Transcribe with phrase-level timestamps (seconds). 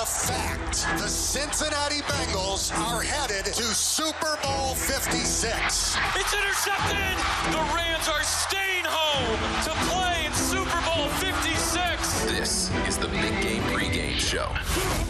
[0.00, 0.86] A fact.
[0.98, 5.96] The Cincinnati Bengals are headed to Super Bowl 56.
[6.16, 7.18] It's intercepted.
[7.52, 12.24] The Rams are staying home to play in Super Bowl 56.
[12.24, 15.09] This is the Big Game Pregame Show.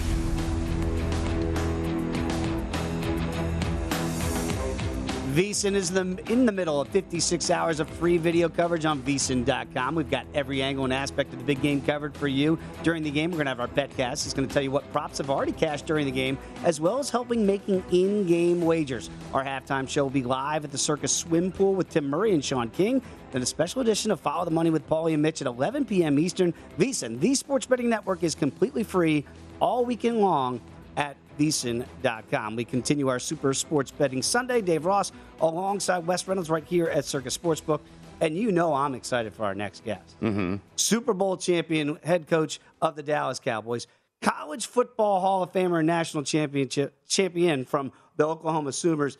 [5.31, 9.95] VSiN is the, in the middle of 56 hours of free video coverage on VSiN.com.
[9.95, 13.13] We've got every angle and aspect of the big game covered for you during the
[13.13, 13.31] game.
[13.31, 14.25] We're going to have our betcast.
[14.25, 16.99] It's going to tell you what props have already cashed during the game, as well
[16.99, 19.09] as helping making in-game wagers.
[19.33, 22.45] Our halftime show will be live at the Circa Swim Pool with Tim Murray and
[22.45, 23.01] Sean King.
[23.31, 26.19] Then a special edition of Follow the Money with Paulie and Mitch at 11 p.m.
[26.19, 26.53] Eastern.
[26.77, 29.25] VSiN, the sports betting network, is completely free
[29.61, 30.61] all weekend long
[30.97, 32.55] at VSiN.com.
[32.55, 34.61] We continue our Super Sports Betting Sunday.
[34.61, 35.11] Dave Ross
[35.41, 37.81] alongside Wes Reynolds right here at Circa Sportsbook.
[38.21, 40.21] And you know I'm excited for our next guest.
[40.21, 40.57] Mm-hmm.
[40.77, 43.87] Super Bowl champion, head coach of the Dallas Cowboys,
[44.21, 49.17] college football Hall of Famer and national championship champion from the Oklahoma Sooners.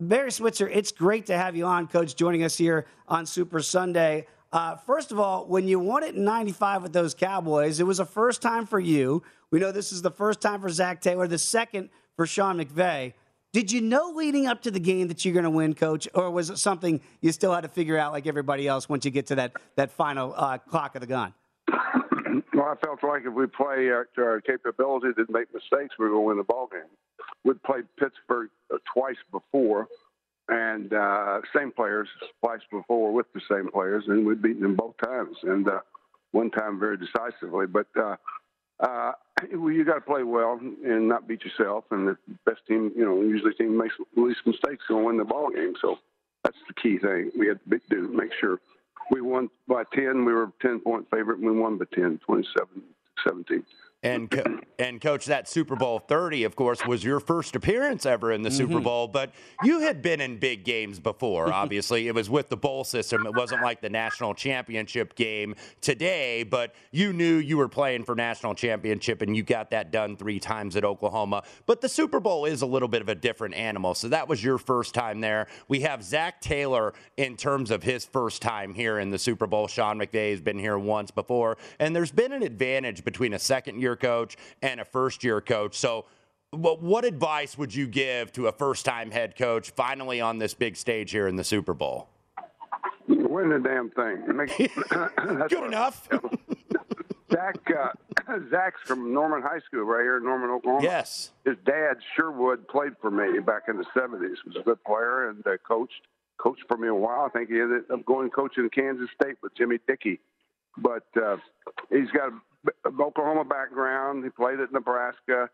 [0.00, 4.28] Barry Switzer, it's great to have you on, Coach, joining us here on Super Sunday.
[4.54, 7.98] Uh, first of all, when you won it in 95 with those Cowboys, it was
[7.98, 9.20] a first time for you.
[9.50, 13.14] We know this is the first time for Zac Taylor, the second for Sean McVay.
[13.52, 16.30] Did you know leading up to the game that you're going to win, Coach, or
[16.30, 19.26] was it something you still had to figure out like everybody else once you get
[19.26, 21.34] to that, that final uh, clock of the gun?
[22.52, 26.06] Well, I felt like if we play our, to our capability, didn't make mistakes, we
[26.06, 26.82] are going to win the ball game.
[27.44, 29.88] We'd played Pittsburgh uh, twice before,
[30.48, 32.08] and uh, same players
[32.42, 35.80] twice before with the same players, and we'd beaten them both times, and uh,
[36.32, 37.66] one time very decisively.
[37.66, 38.16] But uh,
[38.80, 39.12] uh,
[39.54, 41.84] well, you got to play well and not beat yourself.
[41.90, 45.24] And the best team, you know, usually team makes the least mistakes going win the
[45.24, 45.74] ball game.
[45.80, 45.98] So
[46.42, 47.30] that's the key thing.
[47.38, 48.58] We had to do make sure
[49.10, 50.24] we won by 10.
[50.24, 52.68] We were 10 point favorite, and we won by 10, 27
[53.26, 53.64] 17.
[54.04, 58.30] And co- and coach, that Super Bowl 30, of course, was your first appearance ever
[58.32, 58.56] in the Mm-hmm.
[58.72, 59.08] Super Bowl.
[59.08, 59.32] But
[59.64, 61.52] you had been in big games before.
[61.52, 63.26] Obviously, it was with the bowl system.
[63.26, 66.42] It wasn't like the national championship game today.
[66.42, 70.38] But you knew you were playing for national championship, and you got that done three
[70.38, 71.42] times at Oklahoma.
[71.66, 73.94] But the Super Bowl is a little bit of a different animal.
[73.94, 75.46] So that was your first time there.
[75.66, 79.66] We have Zac Taylor in terms of his first time here in the Super Bowl.
[79.66, 83.80] Sean McVay has been here once before, and there's been an advantage between a second
[83.80, 85.76] year coach and a first year coach.
[85.76, 86.06] So,
[86.50, 90.54] what, what advice would you give to a first time head coach finally on this
[90.54, 92.08] big stage here in the Super Bowl?
[93.08, 94.36] Win the damn thing.
[94.36, 94.56] Make,
[94.90, 96.08] that's Good enough.
[97.32, 100.84] Zac, uh, Zac's from Norman High School right here in Norman, Oklahoma.
[100.84, 101.32] Yes.
[101.44, 104.36] His dad, Sherwood, played for me back in the 70s.
[104.46, 106.02] Was a good player and uh, coached
[106.36, 107.24] coached for me a while.
[107.26, 110.20] I think he ended up going coaching Kansas State with Jimmy Dickey.
[110.76, 111.36] But uh,
[111.90, 112.40] he's got an
[113.00, 114.24] Oklahoma background.
[114.24, 115.48] He played at Nebraska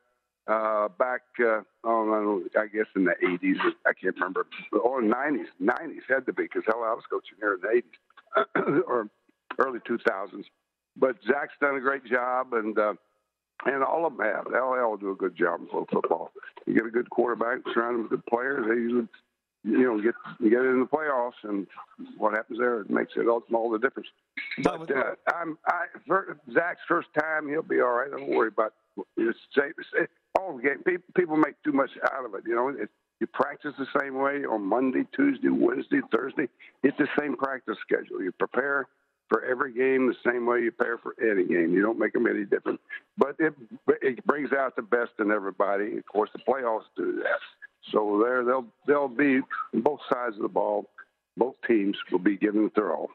[0.46, 3.58] uh, back, uh, oh, I guess in the 80s.
[3.86, 4.46] I can't remember.
[4.72, 5.46] Or 90s.
[5.62, 9.08] 90s had to be because hell, I was coaching here in the 80s or
[9.58, 10.44] early 2000s.
[10.96, 12.94] But Zac's done a great job, and uh,
[13.64, 14.46] and all of them have.
[14.46, 16.32] LL will do a good job in football.
[16.66, 18.66] You get a good quarterback, surround him with good players.
[18.68, 19.08] They usually,
[19.64, 21.66] you know, get you get it in the playoffs, and
[22.16, 24.08] what happens there it makes it all, all the difference.
[24.62, 28.10] But uh, I'm I for Zac's first time, he'll be all right.
[28.10, 28.72] Don't worry about
[29.16, 29.72] it's safe.
[29.78, 30.82] It's, all the game.
[30.86, 32.44] People, people make too much out of it.
[32.46, 32.88] You know, it,
[33.20, 36.48] you practice the same way on Monday, Tuesday, Wednesday, Thursday.
[36.82, 38.22] It's the same practice schedule.
[38.22, 38.86] You prepare
[39.28, 41.72] for every game the same way you prepare for any game.
[41.72, 42.80] You don't make them any different.
[43.18, 43.54] But it
[44.02, 45.98] it brings out the best in everybody.
[45.98, 47.40] Of course, the playoffs do that.
[47.92, 49.40] So there, they'll they'll be
[49.74, 50.86] both sides of the ball.
[51.36, 53.08] Both teams will be giving it their all.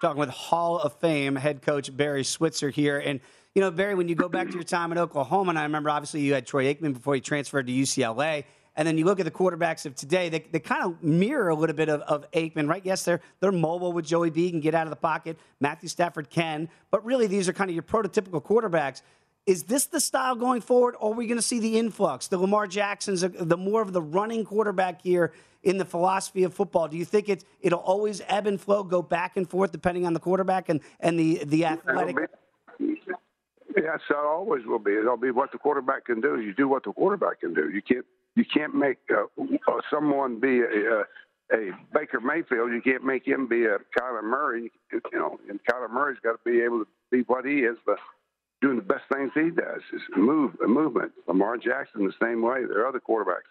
[0.00, 2.98] Talking with Hall of Fame head coach Barry Switzer here.
[2.98, 3.20] And,
[3.54, 5.90] you know, Barry, when you go back to your time in Oklahoma, and I remember
[5.90, 8.44] obviously you had Troy Aikman before he transferred to UCLA.
[8.76, 11.54] And then you look at the quarterbacks of today, they, they kind of mirror a
[11.54, 12.80] little bit of, of Aikman, right?
[12.84, 15.38] Yes, they're, they're mobile with Joey B, can get out of the pocket.
[15.58, 16.68] Matthew Stafford can.
[16.90, 19.02] But really, these are kind of your prototypical quarterbacks.
[19.46, 22.38] Is this the style going forward, or are we going to see the influx, the
[22.38, 25.32] Lamar Jacksons, the more of the running quarterback here
[25.62, 26.88] in the philosophy of football?
[26.88, 30.12] Do you think it, it'll always ebb and flow, go back and forth depending on
[30.12, 32.16] the quarterback and, and the, the athletic?
[32.78, 34.92] Yes, it always will be.
[34.92, 36.40] It'll be what the quarterback can do.
[36.40, 37.70] You do what the quarterback can do.
[37.70, 38.04] You can't
[38.36, 41.04] you can't make uh, uh someone be a,
[41.52, 42.72] a Baker Mayfield.
[42.72, 44.72] You can't make him be a Kyler Murray.
[44.92, 47.98] You know, and Kyler Murray's got to be able to be what he is, but
[48.60, 51.12] doing the best things he does is move movement.
[51.26, 52.64] Lamar Jackson the same way.
[52.68, 53.48] There are other quarterbacks.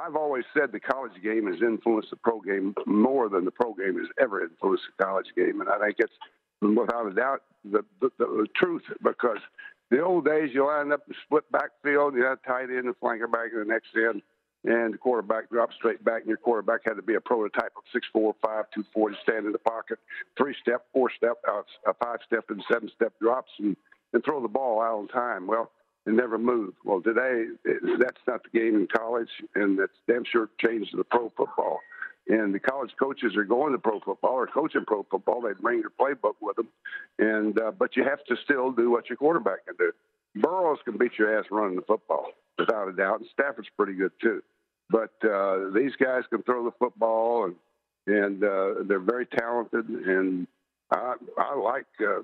[0.00, 3.74] I've always said the college game has influenced the pro game more than the pro
[3.74, 6.12] game has ever influenced the college game, and I think it's
[6.60, 9.38] without a doubt the, the, the truth because
[9.90, 13.30] the old days you line up the split backfield, you had tight end and flanker
[13.30, 14.22] back in the next end,
[14.64, 17.82] and the quarterback dropped straight back, and your quarterback had to be a prototype of
[17.92, 19.98] six four, five two forty, stand in the pocket,
[20.36, 23.76] three step, four step, uh, a five step, and seven step drops, and
[24.14, 25.46] and throw the ball out on time.
[25.46, 25.70] Well,
[26.06, 26.76] it never moved.
[26.84, 27.46] Well, today
[27.98, 31.80] that's not the game in college, and that's damn sure changed to the pro football.
[32.26, 35.42] And the college coaches are going to pro football or coaching pro football.
[35.42, 36.68] They bring their playbook with them,
[37.18, 39.92] and uh, but you have to still do what your quarterback can do.
[40.36, 42.28] Burrows can beat your ass running the football
[42.58, 44.42] without a doubt, and Stafford's pretty good too.
[44.90, 47.56] But uh, these guys can throw the football, and
[48.06, 49.88] and uh, they're very talented.
[49.88, 50.46] And
[50.90, 52.22] I I like uh,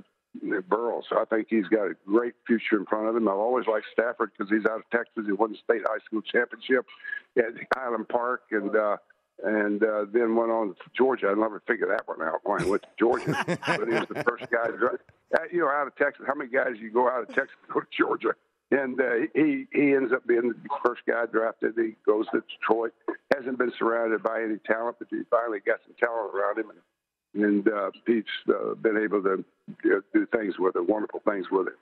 [0.68, 1.04] Burrows.
[1.10, 3.28] I think he's got a great future in front of him.
[3.28, 5.24] I've always liked Stafford because he's out of Texas.
[5.26, 6.86] He won the state high school championship
[7.36, 7.44] at
[7.76, 8.96] Highland Park, and uh,
[9.42, 11.28] and uh, then went on to Georgia.
[11.28, 14.68] I never figured that one out when to Georgia, but he was the first guy.
[14.68, 14.98] To,
[15.52, 17.86] you know, out of Texas, how many guys you go out of Texas go to
[17.90, 18.34] Georgia?
[18.70, 20.54] And uh, he he ends up being the
[20.84, 21.74] first guy drafted.
[21.76, 22.92] He goes to Detroit.
[23.34, 26.78] Hasn't been surrounded by any talent, but he finally got some talent around him, and,
[27.34, 29.44] and uh, he's uh, been able to
[29.82, 31.74] do things with it, wonderful things with it.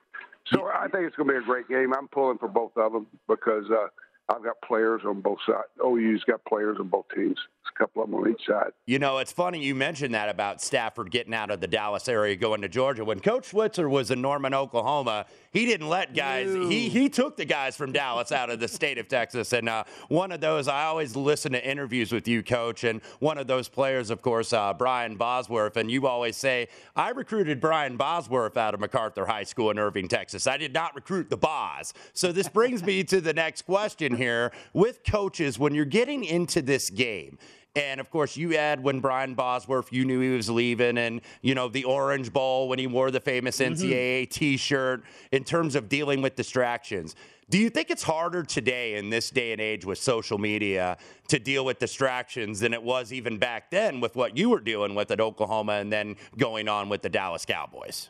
[0.53, 1.93] So I think it's going to be a great game.
[1.93, 3.87] I'm pulling for both of them because uh,
[4.29, 5.69] I've got players on both sides.
[5.83, 7.31] OU's got players on both teams.
[7.31, 8.71] It's a couple of them on each side.
[8.85, 12.35] You know, it's funny you mentioned that about Stafford getting out of the Dallas area,
[12.35, 13.03] going to Georgia.
[13.03, 16.53] When Coach Switzer was in Norman, Oklahoma, he didn't let guys.
[16.53, 19.51] He he took the guys from Dallas out of the state of Texas.
[19.51, 22.83] And uh, one of those, I always listen to interviews with you, Coach.
[22.83, 25.75] And one of those players, of course, uh, Brian Bosworth.
[25.75, 30.07] And you always say, I recruited Brian Bosworth out of MacArthur High School in Irving,
[30.07, 30.45] Texas.
[30.45, 31.93] I did not recruit the Boz.
[32.13, 36.61] So this brings me to the next question here with coaches when you're getting into
[36.61, 37.37] this game.
[37.75, 41.55] And of course, you had when Brian Bosworth, you knew he was leaving, and you
[41.55, 43.73] know the Orange Bowl when he wore the famous mm-hmm.
[43.73, 45.03] NCAA T-shirt.
[45.31, 47.15] In terms of dealing with distractions,
[47.49, 50.97] do you think it's harder today in this day and age with social media
[51.29, 54.93] to deal with distractions than it was even back then with what you were dealing
[54.93, 58.09] with at Oklahoma and then going on with the Dallas Cowboys?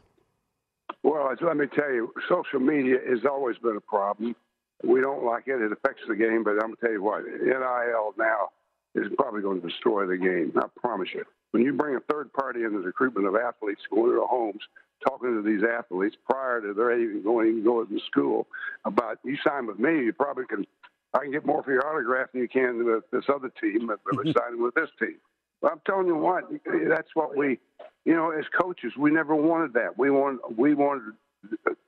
[1.03, 4.35] Well, let me tell you, social media has always been a problem.
[4.83, 5.61] We don't like it.
[5.61, 8.49] It affects the game, but I'm going to tell you what, NIL now
[8.95, 10.53] is probably going to destroy the game.
[10.57, 11.23] I promise you.
[11.51, 14.61] When you bring a third party into the recruitment of athletes going to their homes,
[15.07, 18.47] talking to these athletes prior to their even going even going to school
[18.85, 20.65] about you sign with me, you probably can
[21.13, 23.99] I can get more for your autograph than you can with this other team that
[24.05, 24.31] are mm-hmm.
[24.37, 25.15] signing with this team.
[25.61, 26.43] But I'm telling you what,
[26.87, 27.59] that's what we,
[28.05, 29.97] you know, as coaches, we never wanted that.
[29.97, 31.13] We wanted we wanted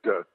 [0.04, 0.26] to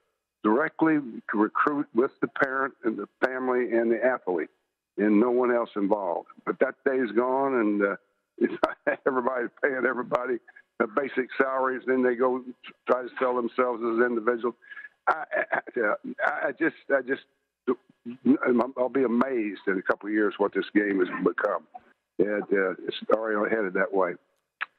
[0.43, 0.97] directly
[1.33, 4.49] recruit with the parent and the family and the athlete
[4.97, 6.27] and no one else involved.
[6.45, 10.37] But that day's gone, and uh, everybody's paying everybody
[10.79, 11.81] the basic salaries.
[11.85, 12.43] Then they go
[12.89, 14.55] try to sell themselves as individuals.
[15.07, 17.23] I, I, I just, I just,
[18.77, 21.63] I'll be amazed in a couple of years what this game has become.
[22.19, 24.13] And uh, it's already headed that way.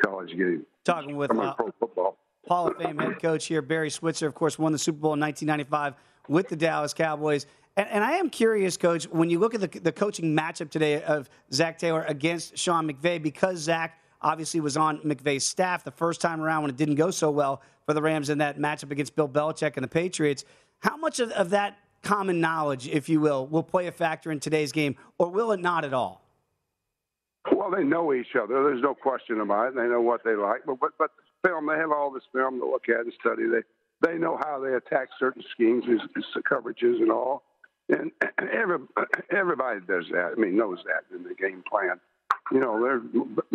[0.04, 0.64] College game.
[0.84, 2.16] Talking with uh, pro football.
[2.48, 5.20] Hall of Fame head coach here, Barry Switzer, of course, won the Super Bowl in
[5.20, 5.94] 1995
[6.28, 7.46] with the Dallas Cowboys.
[7.76, 11.02] And, and, I am curious, Coach, when you look at the, the coaching matchup today
[11.02, 16.20] of Zac Taylor against Sean McVay, because Zac obviously was on McVay's staff the first
[16.20, 19.14] time around when it didn't go so well for the Rams in that matchup against
[19.14, 20.44] Bill Belichick and the Patriots.
[20.80, 24.40] How much of, of that common knowledge, if you will, will play a factor in
[24.40, 26.24] today's game, or will it not at all?
[27.52, 28.62] Well, they know each other.
[28.64, 29.76] There's no question about it.
[29.76, 30.62] They know what they like.
[30.66, 31.10] But but, but
[31.48, 33.44] film, they have all this film to look at and study.
[33.46, 33.62] They
[34.00, 35.84] they know how they attack certain schemes,
[36.50, 37.42] coverages, and all.
[37.88, 38.12] And
[38.52, 38.78] every,
[39.32, 40.34] everybody does that.
[40.36, 41.98] I mean, knows that in the game plan.
[42.52, 43.02] You know, there's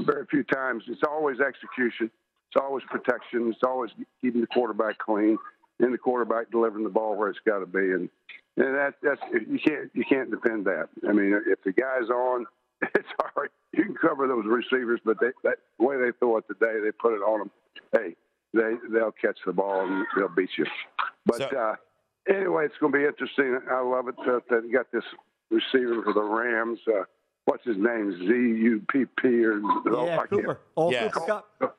[0.05, 0.83] very few times.
[0.87, 2.11] It's always execution.
[2.49, 3.49] It's always protection.
[3.49, 5.37] It's always keeping the quarterback clean
[5.79, 7.79] and the quarterback delivering the ball where it's got to be.
[7.79, 8.09] And
[8.57, 10.89] and that that's you can't you can't defend that.
[11.07, 12.45] I mean, if the guy's on,
[12.81, 13.49] it's hard.
[13.71, 16.91] You can cover those receivers, but they, that the way they throw it today, they
[16.91, 17.51] put it on them.
[17.91, 18.15] Hey,
[18.53, 20.65] they they'll catch the ball and they'll beat you.
[21.25, 21.75] But So- uh,
[22.27, 23.59] anyway, it's going to be interesting.
[23.69, 25.03] I love it that they got this
[25.49, 26.79] receiver for the Rams.
[26.87, 27.03] Uh,
[27.45, 28.11] what's his name?
[28.19, 30.59] Z U P P or oh, Yeah, I can't- Cooper.
[30.75, 31.13] All Yes.
[31.13, 31.25] Cooper
[31.59, 31.77] Kupp.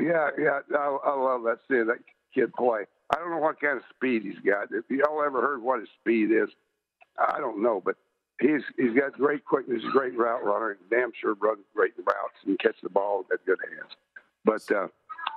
[0.00, 1.58] yeah, yeah, I, I love that.
[1.68, 1.98] Seeing that
[2.34, 2.84] kid play.
[3.14, 4.68] I don't know what kind of speed he's got.
[4.72, 6.48] If y'all ever heard what his speed is,
[7.18, 7.96] I don't know, but
[8.40, 12.58] he's he's got great quickness, great route runner, and damn sure runs great routes and
[12.58, 13.92] catch the ball with good hands.
[14.44, 14.88] But uh,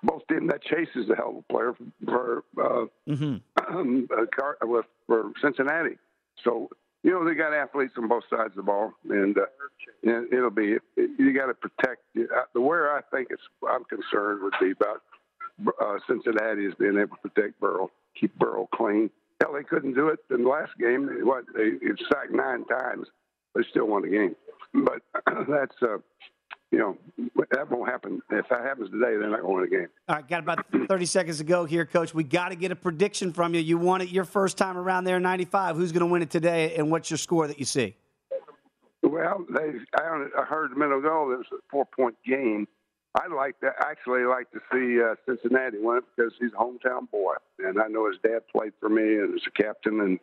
[0.03, 1.73] both team that Chase is a hell of a player
[2.05, 4.03] for uh, Mm-hmm.
[4.11, 5.97] uh, for Cincinnati.
[6.43, 6.69] So
[7.03, 9.41] you know they got athletes on both sides of the ball, and, uh,
[10.03, 12.01] and it'll be you got to protect.
[12.17, 15.01] Uh, the where I think it's I'm concerned would be about
[15.81, 19.09] uh, Cincinnati is being able to protect Burrow, keep Burrow clean.
[19.41, 21.07] Hell, they couldn't do it in the last game.
[21.23, 23.07] What they it sacked nine times,
[23.55, 24.35] they still won the game.
[24.73, 25.01] But
[25.47, 25.97] that's uh,
[26.71, 26.97] you know
[27.51, 28.21] that won't happen.
[28.29, 29.87] If that happens today, they're not going to win the game.
[30.09, 32.13] All right, got about 30 seconds to go here, Coach.
[32.13, 33.61] We got to get a prediction from you.
[33.61, 35.77] You won it your first time around there in 95.
[35.77, 37.95] Who's going to win it today, and what's your score that you see?
[39.03, 42.67] Well, they I, I heard a minute ago there was a four point game.
[43.15, 47.09] I'd like to actually like to see uh, Cincinnati win it because he's a hometown
[47.09, 50.19] boy, and I know his dad played for me and was a captain and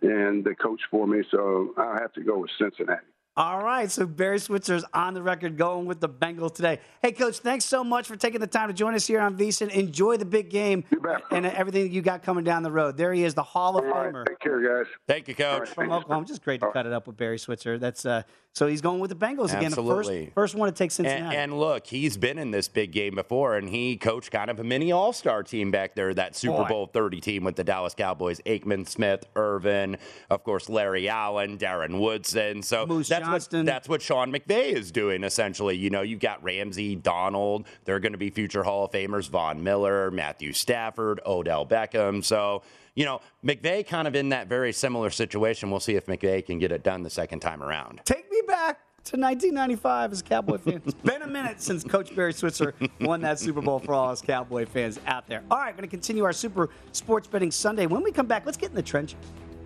[0.00, 3.06] and the coach for me, so I'll have to go with Cincinnati.
[3.38, 6.80] All right, so Barry Switzer's on the record going with the Bengals today.
[7.00, 9.70] Hey, Coach, thanks so much for taking the time to join us here on VSiN.
[9.70, 10.82] Enjoy the big game
[11.30, 12.96] and everything that you got coming down the road.
[12.96, 14.92] There he is, the Hall of All right, Famer take care, guys.
[15.06, 15.68] Thank you, Coach.
[15.68, 16.26] from Oklahoma.
[16.26, 17.78] Just great to cut it up with Barry Switzer.
[17.78, 19.70] That's uh, so he's going with the Bengals again.
[19.70, 20.24] The Absolutely.
[20.24, 21.36] first, first one to take And, Cincinnati.
[21.36, 24.64] and look, he's been in this big game before, and he coached kind of a
[24.64, 26.68] mini All Star team back there, that Super Boy.
[26.68, 28.40] Bowl 30 team with the Dallas Cowboys.
[28.46, 29.96] Aikman, Smith, Irvin,
[30.28, 32.64] of course, Larry Allen, Darren Woodson.
[32.64, 33.60] So Moose that's Johnston.
[33.60, 35.76] what that's what Sean McVay is doing essentially.
[35.76, 37.66] You know, you've got Ramsey, Donald.
[37.84, 39.28] They're going to be future Hall of Famers.
[39.28, 42.24] Von Miller, Matthew Stafford, Odell Beckham.
[42.24, 42.62] So.
[42.94, 45.70] You know, McVay kind of in that very similar situation.
[45.70, 48.00] We'll see if McVay can get it done the second time around.
[48.04, 50.82] Take me back to 1995 as a Cowboy fan.
[50.84, 54.20] It's been a minute since Coach Barry Switzer won that Super Bowl for all us
[54.20, 55.44] Cowboy fans out there.
[55.50, 57.86] All right, going to continue our Super Sports Betting Sunday.
[57.86, 59.14] When we come back, let's get in the trench.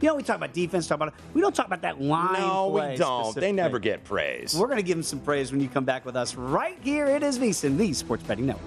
[0.03, 2.41] You know, we talk about defense, talk about we don't talk about that line.
[2.41, 3.37] No, we don't.
[3.37, 4.53] They never get praise.
[4.53, 7.07] We're going to give them some praise when you come back with us right here.
[7.07, 8.67] It is VSiN, the Sports Betting Network.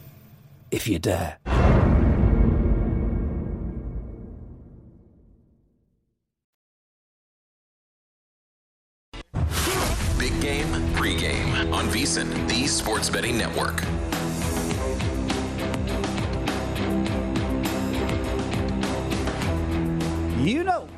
[0.71, 1.37] if you dare.
[10.17, 13.83] Big game, pregame on VSiN, the Sports Betting Network.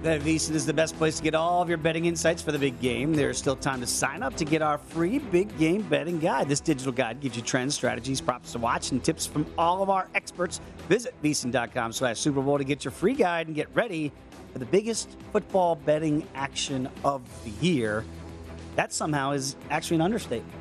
[0.03, 2.59] That VSiN is the best place to get all of your betting insights for the
[2.59, 3.13] big game.
[3.13, 6.49] There's still time to sign up to get our free big game betting guide.
[6.49, 9.89] This digital guide gives you trends, strategies, props to watch, and tips from all of
[9.89, 10.59] our experts.
[10.89, 14.11] Visit VSiN.com slash Super Bowl to get your free guide and get ready
[14.51, 18.03] for the biggest football betting action of the year.
[18.75, 20.53] That somehow is actually an understatement.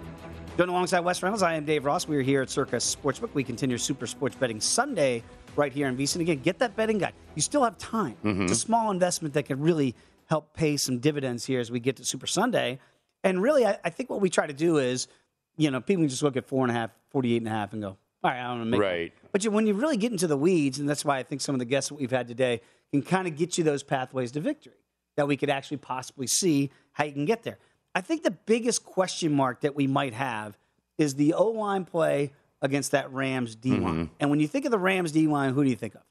[0.56, 2.06] Doing alongside Wes Reynolds, I am Dave Ross.
[2.06, 3.30] We are here at Circa Sportsbook.
[3.34, 5.24] We continue Super Sports Betting Sunday
[5.56, 6.20] right here in VSiN.
[6.20, 7.14] Again, get that betting guide.
[7.34, 8.16] You still have time.
[8.22, 8.52] It's a mm-hmm.
[8.52, 9.94] small investment that could really
[10.26, 12.78] help pay some dividends here as we get to Super Sunday.
[13.24, 15.08] And really, I, I think what we try to do is,
[15.56, 17.72] you know, people can just look at four and a half, 48 and a half
[17.72, 19.12] and go, all right, I want to make Right.
[19.32, 21.54] But you, when you really get into the weeds, and that's why I think some
[21.54, 22.60] of the guests that we've had today
[22.92, 24.74] can kind of get you those pathways to victory
[25.16, 27.58] that we could actually possibly see how you can get there.
[27.94, 30.56] I think the biggest question mark that we might have
[30.98, 32.32] is the O line play
[32.62, 33.82] against that Rams D line.
[33.82, 34.14] Mm-hmm.
[34.20, 36.02] And when you think of the Rams D line, who do you think of?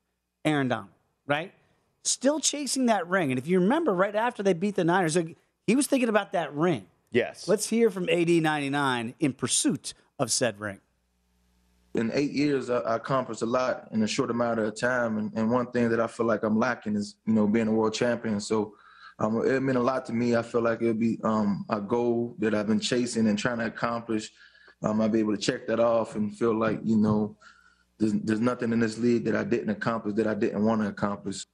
[0.46, 0.90] Aaron Donald,
[1.26, 1.54] right?
[2.04, 3.32] Still chasing that ring.
[3.32, 5.18] And if you remember, right after they beat the Niners,
[5.66, 6.86] he was thinking about that ring.
[7.12, 7.48] Yes.
[7.48, 10.80] Let's hear from AD 99 in pursuit of said ring.
[11.94, 15.18] in eight years, I, I accomplished a lot in a short amount of time.
[15.18, 17.72] And, and one thing that I feel like I'm lacking is, you know, being a
[17.72, 18.40] world champion.
[18.40, 18.76] So
[19.20, 20.36] um, it meant a lot to me.
[20.36, 23.66] I feel like it'll be um, a goal that I've been chasing and trying to
[23.66, 24.32] accomplish.
[24.84, 27.36] Um, I'll be able to check that off and feel like, you know,
[27.98, 30.88] there's, there's nothing in this league that I didn't accomplish that I didn't want to
[30.88, 31.46] accomplish.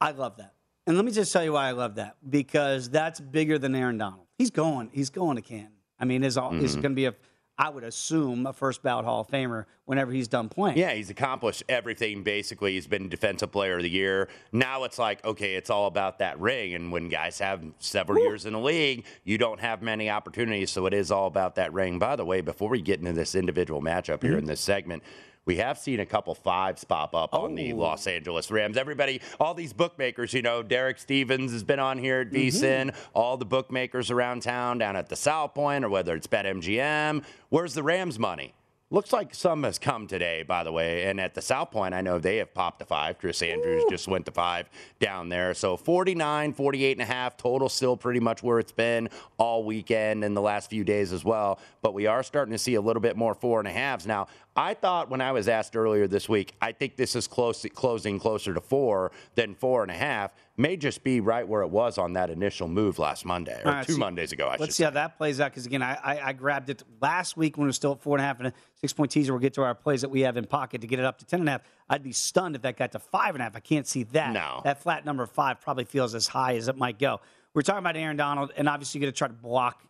[0.00, 0.54] I love that.
[0.86, 3.98] And let me just tell you why I love that because that's bigger than Aaron
[3.98, 4.26] Donald.
[4.38, 4.90] He's going.
[4.92, 5.72] He's going to Canton.
[5.98, 6.82] I mean, is all is Mhm.
[6.82, 7.14] going to be a,
[7.58, 10.76] I would assume, a first ballot Hall of Famer whenever he's done playing.
[10.76, 12.72] Yeah, he's accomplished everything basically.
[12.72, 14.28] He's been defensive player of the year.
[14.52, 16.74] Now it's like, okay, it's all about that ring.
[16.74, 20.70] And when guys have several years in the league, you don't have many opportunities.
[20.70, 21.98] So it is all about that ring.
[21.98, 24.38] By the way, before we get into this individual matchup here Mm-hmm.
[24.40, 25.02] in this segment,
[25.46, 27.76] we have seen a couple fives pop up on the Oh.
[27.76, 28.76] Los Angeles Rams.
[28.76, 32.48] Everybody, all these bookmakers, you know, Derek Stevens has been on here at mm-hmm.
[32.48, 37.22] VSIN, all the bookmakers around town down at the South Point or whether it's BetMGM.
[37.48, 38.54] Where's the Rams money?
[38.88, 41.06] Looks like some has come today, by the way.
[41.06, 43.18] And at the South Point, I know they have popped to five.
[43.18, 45.54] Chris Andrews just went to five down there.
[45.54, 50.22] So 49, 48 and a half total, still pretty much where it's been all weekend
[50.22, 51.58] and the last few days as well.
[51.82, 54.06] But we are starting to see a little bit more four and a halves.
[54.06, 57.66] Now, I thought when I was asked earlier this week, I think this is close,
[57.74, 60.32] closing closer to four than four and a half.
[60.58, 63.86] May just be right where it was on that initial move last Monday or right,
[63.86, 64.46] two see- Mondays ago.
[64.48, 67.36] I Let's see how that plays out because again, I, I, I grabbed it last
[67.36, 69.32] week when it was still at four and a half and a six point teaser.
[69.34, 71.26] We'll get to our plays that we have in pocket to get it up to
[71.26, 71.60] ten and a half.
[71.90, 73.54] I'd be stunned if that got to five and a half.
[73.56, 74.32] I can't see that.
[74.32, 74.62] No.
[74.64, 77.20] that flat number five probably feels as high as it might go.
[77.52, 79.84] We're talking about Aaron Donald, and obviously you're going to try to block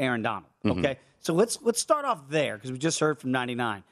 [0.00, 0.50] Aaron Donald.
[0.64, 0.78] Mhm.
[0.80, 3.84] Okay, so let's let's start off there because we just heard from ninety nine.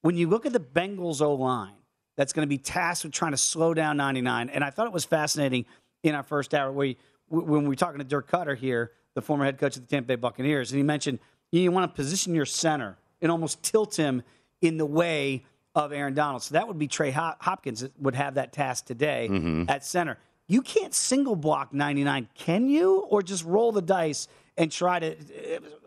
[0.00, 1.74] When you look at the Bengals O line,
[2.16, 4.48] that's going to be tasked with trying to slow down 99.
[4.48, 5.66] And I thought it was fascinating
[6.02, 6.96] in our first hour you,
[7.28, 10.08] when we were talking to Dirk Koetter here, the former head coach of the Tampa
[10.08, 11.18] Bay Buccaneers, and he mentioned
[11.52, 14.22] you want to position your center and almost tilt him
[14.60, 16.42] in the way of Aaron Donald.
[16.42, 19.68] So that would be Trey Hopkins that would have that task today Mhm.
[19.70, 20.18] at center.
[20.46, 22.98] You can't single block 99, can you?
[23.08, 25.16] Or just roll the dice and try to,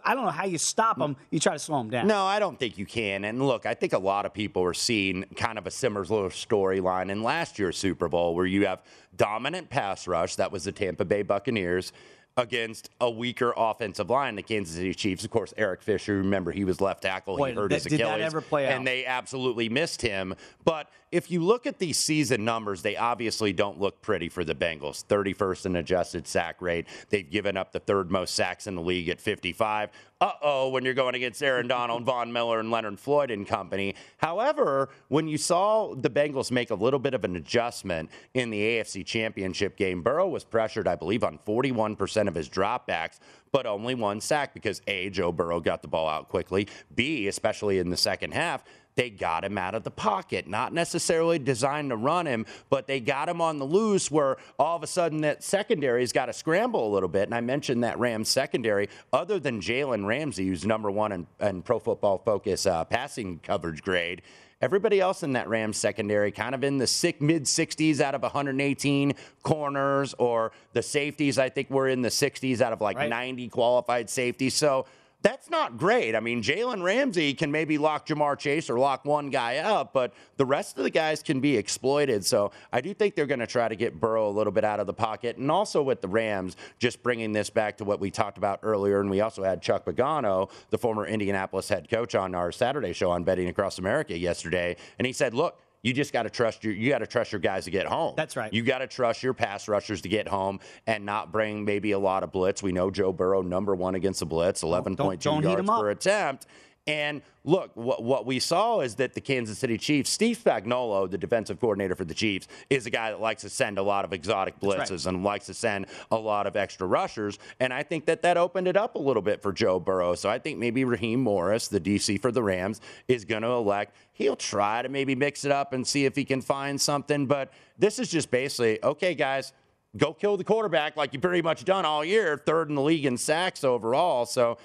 [0.03, 1.15] I don't know how you stop them.
[1.31, 2.07] You try to slow them down.
[2.07, 3.23] No, I don't think you can.
[3.23, 6.29] And look, I think a lot of people are seeing kind of a similar little
[6.29, 8.81] storyline in last year's Super Bowl where you have
[9.15, 11.93] dominant pass rush, that was the Tampa Bay Buccaneers,
[12.35, 15.23] against a weaker offensive line, the Kansas City Chiefs.
[15.25, 17.99] Of course, Eric Fisher, remember he was left tackle, Boy, he hurt his that- did
[18.01, 18.73] that Achilles, ever play out?
[18.73, 20.35] and they absolutely missed him.
[20.63, 24.53] But if you look at these season numbers, they obviously don't look pretty for the
[24.53, 25.05] Bengals.
[25.05, 26.85] 31st in adjusted sack rate.
[27.09, 29.89] They've given up the third most sacks in the league at 55.
[30.19, 33.95] Uh oh, when you're going against Aaron Donald, Von Miller, and Leonard Floyd and company.
[34.17, 38.59] However, when you saw the Bengals make a little bit of an adjustment in the
[38.59, 43.19] AFC Championship game, Burrow was pressured, I believe, on 41% of his dropbacks,
[43.51, 46.67] but only one sack because A, Joe Burrow got the ball out quickly.
[46.93, 48.63] B, especially in the second half,
[48.97, 50.47] they got him out of the pocket.
[50.47, 54.75] Not necessarily designed to run him, but they got him on the loose where all
[54.75, 57.23] of a sudden that secondary's got to scramble a little bit.
[57.23, 61.61] And I mentioned that Rams secondary, other than Jalen Ramsey, who's number one in, in
[61.61, 64.23] Pro Football Focus uh, passing coverage grade.
[64.59, 68.23] Everybody else in that Rams secondary, kind of in the sick, mid 60s out of
[68.23, 73.49] 118 corners, or the safeties, I think were in the 60s out of like 90
[73.49, 74.55] qualified safeties.
[74.55, 74.87] So
[75.27, 76.15] that's not great.
[76.15, 80.13] I mean, Jalen Ramsey can maybe lock Ja'Marr Chase or lock one guy up, but
[80.37, 82.23] the rest of the guys can be exploited.
[82.23, 84.79] So I do think they're going to try to get Burrow a little bit out
[84.79, 85.35] of the pocket.
[85.35, 89.01] And also with the Rams, just bringing this back to what we talked about earlier.
[89.01, 93.11] And we also had Chuck Pagano, the former Indianapolis head coach, on our Saturday show
[93.11, 94.77] on Betting Across America yesterday.
[94.97, 97.39] And he said, look, you just got to trust your you got to trust your
[97.39, 98.13] guys to get home.
[98.17, 98.51] That's right.
[98.51, 101.99] You got to trust your pass rushers to get home and not bring maybe a
[101.99, 102.61] lot of blitz.
[102.63, 106.47] We know Joe Burrow number one against the blitz, eleven point two yards per attempt.
[106.87, 111.17] And look, what, what we saw is that the Kansas City Chiefs, Steve Spagnuolo, the
[111.17, 114.13] defensive coordinator for the Chiefs, is a guy that likes to send a lot of
[114.13, 115.13] exotic blitzes right.
[115.13, 117.39] and likes to send a lot of extra rushers.
[117.59, 120.15] And I think that that opened it up a little bit for Joe Burrow.
[120.15, 123.95] So I think maybe Raheem Morris, the DC for the Rams, is going to elect.
[124.13, 127.25] He'll try to maybe mix it up and see if he can find something.
[127.25, 129.51] But this is just basically, okay, guys,
[129.97, 133.05] go kill the quarterback like you've pretty much done all year, third in the league
[133.05, 134.25] in sacks overall.
[134.25, 134.57] So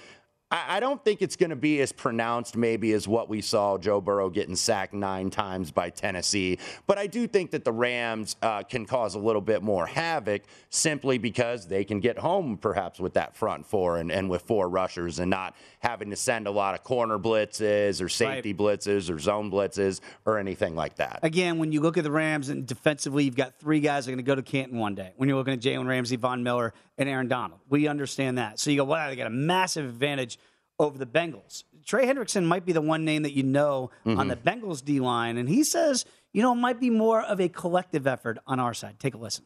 [0.53, 3.79] I, I don't think it's going to be as pronounced, maybe, as what we saw
[3.79, 6.59] Joe Burrow getting sacked nine times by Tennessee.
[6.87, 10.43] But I do think that the Rams uh, can cause a little bit more havoc
[10.69, 14.69] simply because they can get home, perhaps, with that front four and, and with four
[14.69, 19.19] rushers and not having to send a lot of corner blitzes or safety blitzes or
[19.19, 21.21] zone blitzes or anything like that.
[21.23, 24.17] Again, when you look at the Rams and defensively, you've got three guys that are
[24.17, 25.12] going to go to Canton one day.
[25.17, 28.59] When you're looking at Jalen Ramsey, Von Miller, and Aaron Donald, we understand that.
[28.59, 30.38] So you go, wow, they got a massive advantage
[30.79, 31.65] over the Bengals.
[31.85, 34.19] Trey Hendrickson might be the one name that you know Mm-hmm.
[34.19, 37.41] on the Bengals D line, and he says, you know, it might be more of
[37.41, 38.99] a collective effort on our side.
[38.99, 39.45] Take a listen.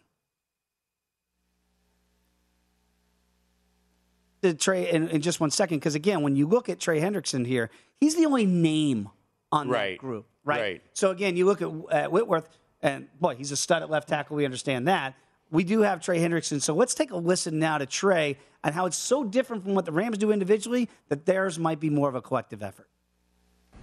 [4.43, 7.47] To Trey in, in just one second, because again, when you look at Trey Hendrickson
[7.47, 9.09] here, he's the only name
[9.51, 10.61] on that group, right?
[10.61, 10.83] Right.
[10.93, 12.49] So again, you look at uh, Whitworth,
[12.83, 14.37] and boy, he's a stud at left tackle.
[14.37, 15.15] We understand that.
[15.51, 16.61] We do have Trey Hendrickson.
[16.61, 19.85] So let's take a listen now to Trey and how it's so different from what
[19.85, 22.89] the Rams do individually that theirs might be more of a collective effort.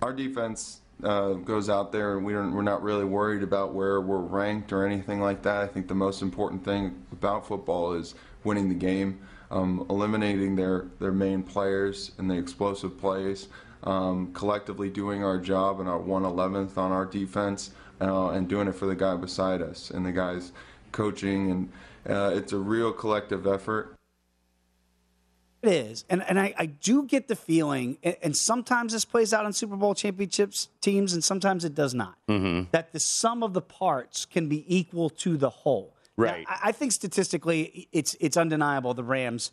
[0.02, 4.20] Our defense uh, goes out there, and we we're not really worried about where we're
[4.20, 5.62] ranked or anything like that.
[5.62, 10.88] I think the most important thing about football is winning the game, um, eliminating their,
[11.00, 13.48] their main players and the explosive plays,
[13.84, 17.72] um, collectively doing our job and our 111th on our defense,
[18.02, 20.52] uh, and doing it for the guy beside us and the guys
[20.94, 21.52] coaching.
[21.52, 21.70] And
[22.10, 23.96] uh, it's a real collective effort.
[25.62, 26.04] It is.
[26.10, 29.54] And, and I, I do get the feeling, and, and sometimes this plays out on
[29.54, 32.70] Super Bowl championships teams, and sometimes it does not, Mm-hmm.
[32.72, 35.96] that the sum of the parts can be equal to the whole.
[36.18, 36.46] Now, Right.
[36.50, 39.52] I, I think statistically, it's, it's undeniable the Rams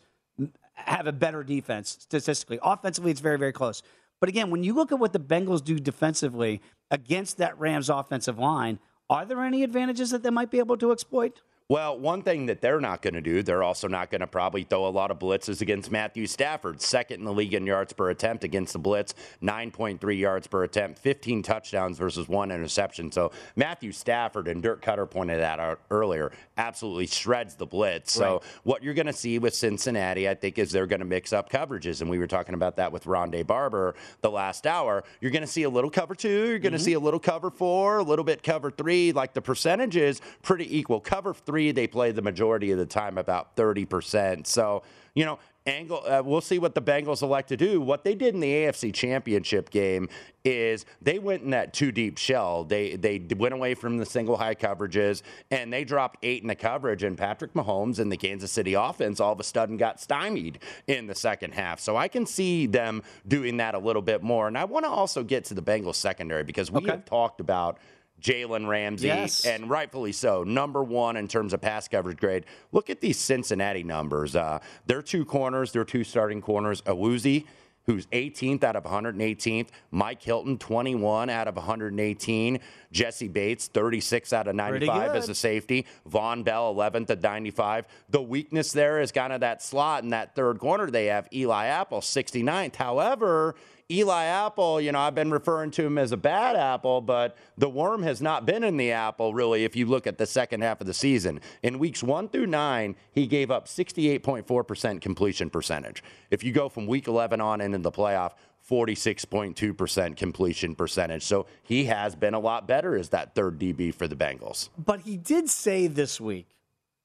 [0.73, 2.59] have a better defense statistically.
[2.61, 3.81] Offensively, it's very, very close.
[4.19, 8.37] But again, when you look at what the Bengals do defensively against that Rams offensive
[8.37, 8.79] line,
[9.11, 11.41] are there any advantages that they might be able to exploit?
[11.71, 14.63] Well, one thing that they're not going to do, they're also not going to probably
[14.63, 18.09] throw a lot of blitzes against Matthew Stafford, second in the league in yards per
[18.09, 23.09] attempt against the blitz, 9.3 yards per attempt, 15 touchdowns versus one interception.
[23.09, 28.11] So Matthew Stafford and Dirk Koetter pointed that out earlier, absolutely shreds the blitz.
[28.11, 31.31] So what you're going to see with Cincinnati, I think, is they're going to mix
[31.31, 35.05] up coverages, and we were talking about that with Rondé Barber the last hour.
[35.21, 36.83] You're going to see a little cover two, you're going to mm-hmm.
[36.83, 39.13] see a little cover four, a little bit cover three.
[39.13, 40.99] Like the percentages, pretty equal.
[40.99, 44.47] Cover three, they play the majority of the time, about 30%.
[44.47, 44.81] So
[45.13, 45.37] you know.
[45.67, 47.79] Angle, uh, we'll see what the Bengals elect to do.
[47.79, 50.09] What they did in the AFC Championship game
[50.43, 52.63] is they went in that two deep shell.
[52.63, 55.21] They they went away from the single high coverages
[55.51, 57.03] and they dropped eight in the coverage.
[57.03, 61.05] And Patrick Mahomes and the Kansas City offense all of a sudden got stymied in
[61.05, 61.79] the second half.
[61.79, 64.47] So I can see them doing that a little bit more.
[64.47, 67.77] And I want to also get to the Bengals secondary because we have talked about.
[68.21, 69.45] Jalen Ramsey, Yes.
[69.45, 72.45] and rightfully so, number one in terms of pass coverage grade.
[72.71, 74.35] Look at these Cincinnati numbers.
[74.35, 77.45] Uh, their two corners, their two starting corners, Awuzie,
[77.87, 82.59] who's 18th out of 118th, Mike Hilton, 21 out of 118,
[82.91, 87.85] Jessie Bates, 36 out of 95 as a safety, Vonn Bell, 11th at 95.
[88.09, 90.91] The weakness there is kind of that slot in that third corner.
[90.91, 92.75] They have Eli Apple, 69th.
[92.75, 93.55] However,
[93.91, 97.69] Eli Apple, you know, I've been referring to him as a bad apple, but the
[97.69, 100.79] worm has not been in the apple, really, if you look at the second half
[100.79, 101.41] of the season.
[101.61, 106.03] In weeks one through nine, he gave up 68.4% completion percentage.
[106.29, 108.31] If you go from week 11 on into the playoff,
[108.69, 111.23] 46.2% completion percentage.
[111.23, 114.69] So he has been a lot better as that third DB for the Bengals.
[114.77, 116.47] But he did say this week,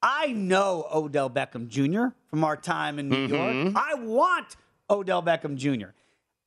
[0.02, 2.14] I know Odell Beckham Jr.
[2.28, 3.64] from our time in New Mhm.
[3.64, 3.76] York.
[3.76, 4.56] I want
[4.88, 5.88] Odell Beckham Jr.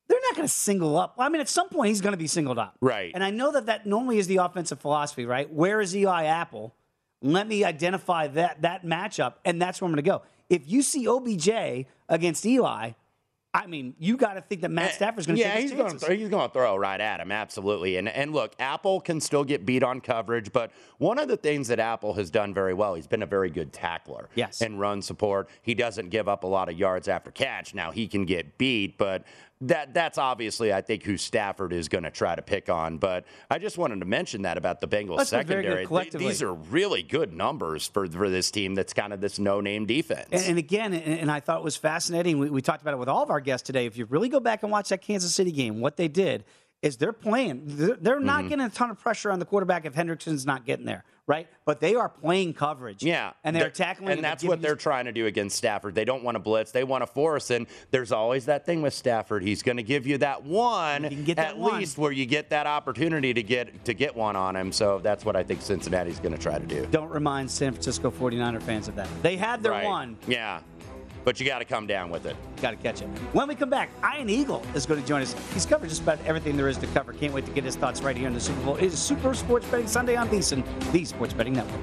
[0.09, 1.13] They're not going to single up.
[1.19, 2.75] I mean, at some point, he's going to be singled up.
[2.81, 3.11] Right.
[3.13, 5.51] And I know that that normally is the offensive philosophy, right?
[5.53, 6.73] Where is Eli Apple?
[7.21, 10.23] Let me identify that that matchup, and that's where I'm going to go.
[10.49, 12.93] If you see OBJ against Eli,
[13.51, 15.97] I mean, you got to think that Matt Stafford's going to Eh, yeah, he's going
[15.97, 17.97] to he's going to throw right at him, absolutely.
[17.97, 21.67] And and look, Apple can still get beat on coverage, but one of the things
[21.69, 24.29] that Apple has done very well, he's been a very good tackler.
[24.35, 24.61] Yes.
[24.61, 25.49] And run support.
[25.63, 27.73] He doesn't give up a lot of yards after catch.
[27.73, 29.23] Now he can get beat, but
[29.61, 32.97] that that's obviously I think who Stafford is going to try to pick on.
[32.97, 36.09] But I just wanted to mention that about the Bengals That's been very good secondary.
[36.09, 38.75] Th- These are really good numbers for for this team.
[38.75, 40.29] That's kind of this no name defense.
[40.31, 42.39] And, and again, and, and I thought it was fascinating.
[42.39, 43.85] We, we talked about it with all of our guests today.
[43.85, 46.45] If you really go back and watch that Kansas City game, what they did
[46.81, 47.63] is they're playing.
[47.65, 48.49] They're, they're not Mhm.
[48.49, 51.47] getting a ton of pressure on the quarterback if Hendrickson's not getting there, right?
[51.65, 53.03] But they are playing coverage.
[53.03, 55.93] Yeah, and they're They're- tackling, and that's what they're trying to do against Stafford.
[55.93, 57.49] They don't want to blitz; they want to force.
[57.49, 61.37] And there's always that thing with Stafford; he's going to give you that one get
[61.37, 61.79] at one.
[61.79, 64.71] least where you get that opportunity to get to get one on him.
[64.71, 66.85] So that's what I think Cincinnati's going to try to do.
[66.91, 69.09] Don't remind San Francisco 49er fans of that.
[69.21, 69.85] They had their Right.
[69.85, 70.15] one.
[70.27, 70.61] Yeah.
[71.23, 72.35] But you got to come down with it.
[72.61, 73.07] Got to catch it.
[73.33, 75.35] When we come back, Ian Eagle is going to join us.
[75.53, 77.13] He's covered just about everything there is to cover.
[77.13, 78.75] Can't wait to get his thoughts right here in the Super Bowl.
[78.75, 81.81] It is Super Sports Betting Sunday on VSiN, the Sports Betting Network.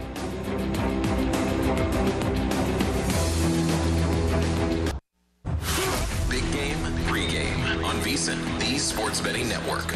[6.28, 9.94] Big game, pregame on VSiN, the Sports Betting Network.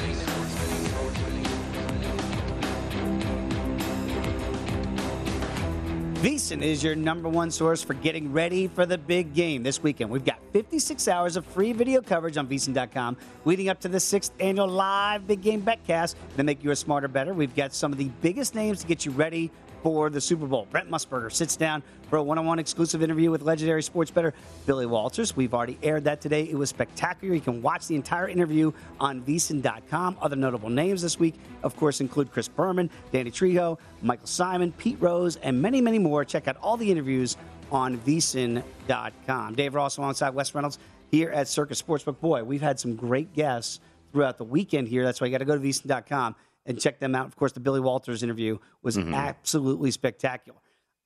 [6.20, 10.10] VSiN is your number one source for getting ready for the big game this weekend.
[10.10, 14.30] We've got 56 hours of free video coverage on VSiN.com leading up to the sixth
[14.38, 17.32] annual live big game betcast to make you a smarter better.
[17.32, 19.50] We've got some of the biggest names to get you ready
[19.82, 20.66] for the Super Bowl.
[20.70, 24.34] Brent Musburger sits down for a one-on-one exclusive interview with legendary sports bettor
[24.66, 25.36] Billy Walters.
[25.36, 26.44] We've already aired that today.
[26.44, 27.34] It was spectacular.
[27.34, 30.18] You can watch the entire interview on VSiN.com.
[30.20, 34.98] Other notable names this week, of course, include Chris Berman, Danny Trejo, Michael Simon, Pete
[35.00, 36.24] Rose, and many, many more.
[36.24, 37.36] Check out all the interviews
[37.70, 39.54] on VSiN.com.
[39.54, 40.78] Dave Ross alongside Wes Reynolds
[41.10, 42.20] here at Circa Sportsbook.
[42.20, 43.80] Boy, we've had some great guests
[44.12, 45.04] throughout the weekend here.
[45.04, 46.34] That's why you got to go to VSiN.com
[46.70, 47.26] and check them out.
[47.26, 49.12] Of course, the Billy Walters interview was Mm-hmm.
[49.14, 50.58] absolutely spectacular.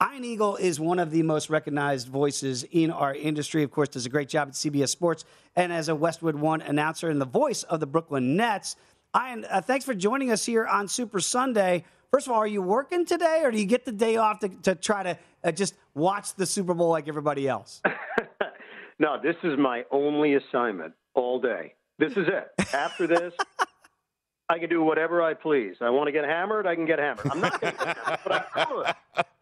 [0.02, 3.62] Ian Eagle is one of the most recognized voices in our industry.
[3.62, 5.24] Of course, does a great job at CBS Sports
[5.56, 8.76] and as a Westwood One announcer and the voice of the Brooklyn Nets.
[9.16, 11.84] Ian, uh, thanks for joining us here on Super Sunday.
[12.12, 14.48] First of all, are you working today, or do you get the day off to,
[14.62, 17.80] to try to uh, just watch the Super Bowl like everybody else?
[19.00, 21.74] No, this is my only assignment all day.
[21.98, 22.74] This is it.
[22.74, 23.34] After this,
[24.48, 25.76] I can do whatever I please.
[25.80, 27.26] I want to get hammered, I can get hammered.
[27.30, 29.24] I'm not going to get hammered, but I could.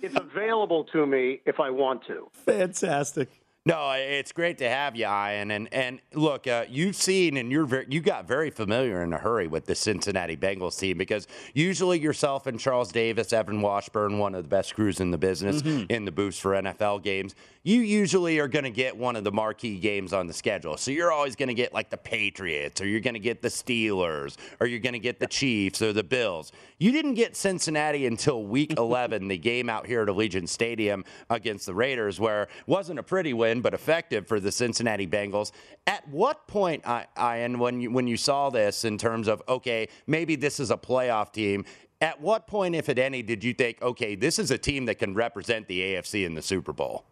[0.00, 2.28] It's available to me if I want to.
[2.46, 3.28] Fantastic.
[3.66, 5.50] No, it's great to have you, Ian.
[5.50, 9.16] And and look, uh, you've seen and you're very, you got very familiar in a
[9.16, 14.34] hurry with the Cincinnati Bengals team because usually yourself and Charles Davis, Evan Washburn, one
[14.34, 15.90] of the best crews in the business Mhm.
[15.90, 17.34] in the boost for NFL games.
[17.62, 20.76] You usually are going to get one of the marquee games on the schedule.
[20.76, 23.48] So you're always going to get like the Patriots, or you're going to get the
[23.48, 26.52] Steelers, or you're going to get the Chiefs or the Bills.
[26.78, 31.64] You didn't get Cincinnati until week 11, the game out here at Allegiant Stadium against
[31.64, 35.52] the Raiders, where it wasn't a pretty win, but effective for the Cincinnati Bengals.
[35.86, 36.84] At what point,
[37.18, 40.76] Ian, when you, when you saw this in terms of, okay, maybe this is a
[40.76, 41.64] playoff team,
[42.00, 44.98] at what point, if at any, did you think, okay, this is a team that
[44.98, 47.04] can represent the AFC in the Super Bowl?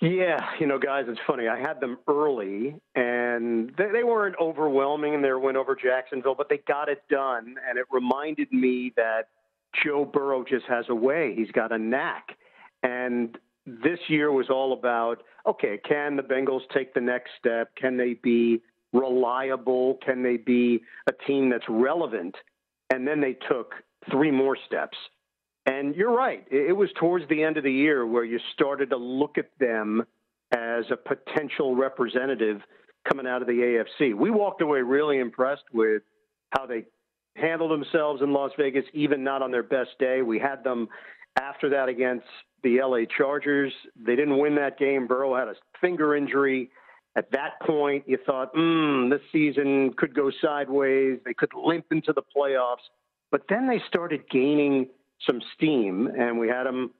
[0.00, 1.46] Yeah, you know, guys, it's funny.
[1.46, 6.48] I had them early, and they, they weren't overwhelming in their win over Jacksonville, but
[6.48, 7.54] they got it done.
[7.68, 9.28] And it reminded me that
[9.84, 11.34] Joe Burrow just has a way.
[11.36, 12.36] He's got a knack.
[12.82, 17.74] And this year was all about okay, can the Bengals take the next step?
[17.74, 19.98] Can they be reliable?
[20.04, 22.36] Can they be a team that's relevant?
[22.90, 23.74] And then they took
[24.10, 24.96] three more steps.
[25.66, 26.44] And you're right.
[26.50, 30.04] It was towards the end of the year where you started to look at them
[30.52, 32.60] as a potential representative
[33.08, 34.14] coming out of the AFC.
[34.14, 36.02] We walked away really impressed with
[36.50, 36.84] how they
[37.36, 40.22] handled themselves in Las Vegas, even not on their best day.
[40.22, 40.88] We had them
[41.36, 42.26] after that against
[42.62, 43.72] the LA Chargers.
[43.96, 45.06] They didn't win that game.
[45.06, 46.70] Burrow had a finger injury.
[47.16, 51.18] At that point, you thought, hmm, this season could go sideways.
[51.24, 52.84] They could limp into the playoffs.
[53.30, 54.88] But then they started gaining
[55.26, 56.92] some steam, and we had them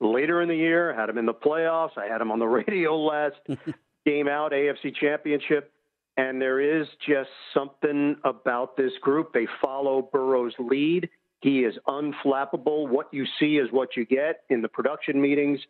[0.00, 1.96] later in the year, had them in the playoffs.
[1.96, 3.36] I had them on the radio last
[4.06, 5.72] game out, AFC Championship.
[6.16, 9.32] And there is just something about this group.
[9.32, 11.08] They follow Burrow's lead.
[11.40, 12.88] He is unflappable.
[12.88, 15.60] What you see is what you get in the production meetings.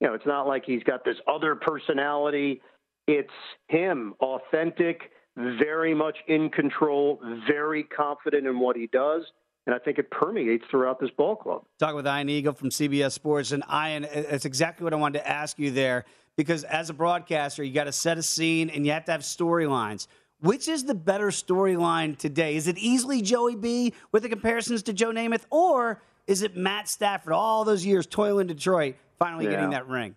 [0.00, 2.62] You know, it's not like he's got this other personality.
[3.06, 3.32] It's
[3.68, 9.22] him, authentic, very much in control, very confident in what he does.
[9.66, 11.62] And I think it permeates throughout this ball club.
[11.78, 13.52] Talking with Ian Eagle from CBS Sports.
[13.52, 16.06] And Ian, it's exactly what I wanted to ask you there
[16.38, 19.20] because as a broadcaster, you got to set a scene and you have to have
[19.20, 20.06] storylines.
[20.40, 22.54] Which is the better storyline today?
[22.54, 26.88] Is it easily Joey B with the comparisons to Joe Namath, or is it Matt
[26.88, 29.52] Stafford, all those years toiling Detroit, finally Yeah.
[29.52, 30.14] getting that ring?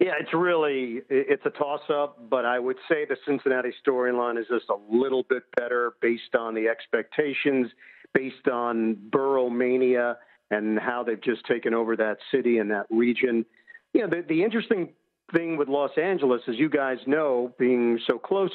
[0.00, 4.46] Yeah, it's really it's a toss up, but I would say the Cincinnati storyline is
[4.48, 7.70] just a little bit better based on the expectations,
[8.14, 10.18] based on Burrow mania
[10.50, 13.44] and how they've just taken over that city and that region.
[13.92, 14.94] You know, the, the interesting
[15.34, 18.52] thing with Los Angeles, as you guys know, being so close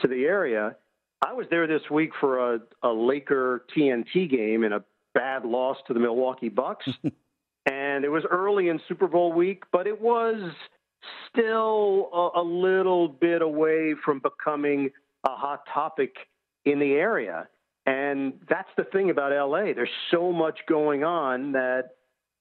[0.00, 0.76] to the area,
[1.24, 4.84] I was there this week for a, a Laker TNT game in a
[5.14, 6.86] bad loss to the Milwaukee Bucks.
[7.66, 10.52] and it was early in Super Bowl week, but it was
[11.30, 14.90] still a, a little bit away from becoming
[15.26, 16.14] a hot topic
[16.64, 17.48] in the area.
[17.86, 19.72] And that's the thing about LA.
[19.74, 21.90] There's so much going on that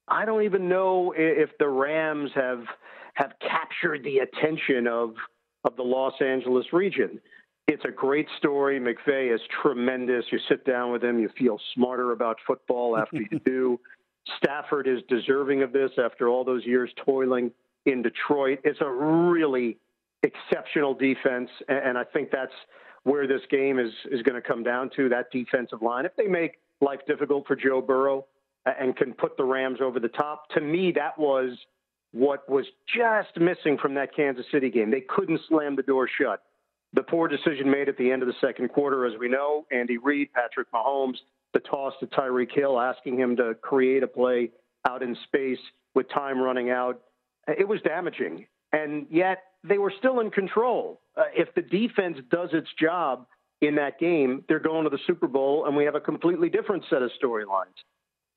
[0.07, 2.63] I don't even know if the Rams have
[3.13, 5.15] have captured the attention of
[5.63, 7.19] of the Los Angeles region.
[7.67, 8.79] It's a great story.
[8.79, 10.25] McVay is tremendous.
[10.31, 13.79] You sit down with him, you feel smarter about football after you do.
[14.37, 17.51] Stafford is deserving of this after all those years toiling
[17.85, 18.59] in Detroit.
[18.63, 19.77] It's a really
[20.23, 22.53] exceptional defense, and I think that's
[23.03, 26.05] where this game is is going to come down to that defensive line.
[26.05, 28.25] If they make life difficult for Joe Burrow
[28.65, 31.57] and can put the Rams over the top, to me that was
[32.11, 34.91] what was just missing from that Kansas City game.
[34.91, 36.41] They couldn't slam the door shut.
[36.93, 39.97] The poor decision made at the end of the second quarter, as we know, Andy
[39.97, 41.17] Reid, Patrick Mahomes,
[41.53, 44.51] the toss to Tyreek Hill, asking him to create a play
[44.87, 45.59] out in space
[45.95, 47.01] with time running out.
[47.47, 48.47] It was damaging.
[48.71, 51.01] And yet they were still in control.
[51.15, 53.25] Uh, if the defense does its job
[53.61, 56.83] in that game, they're going to the Super Bowl, and we have a completely different
[56.89, 57.77] set of storylines.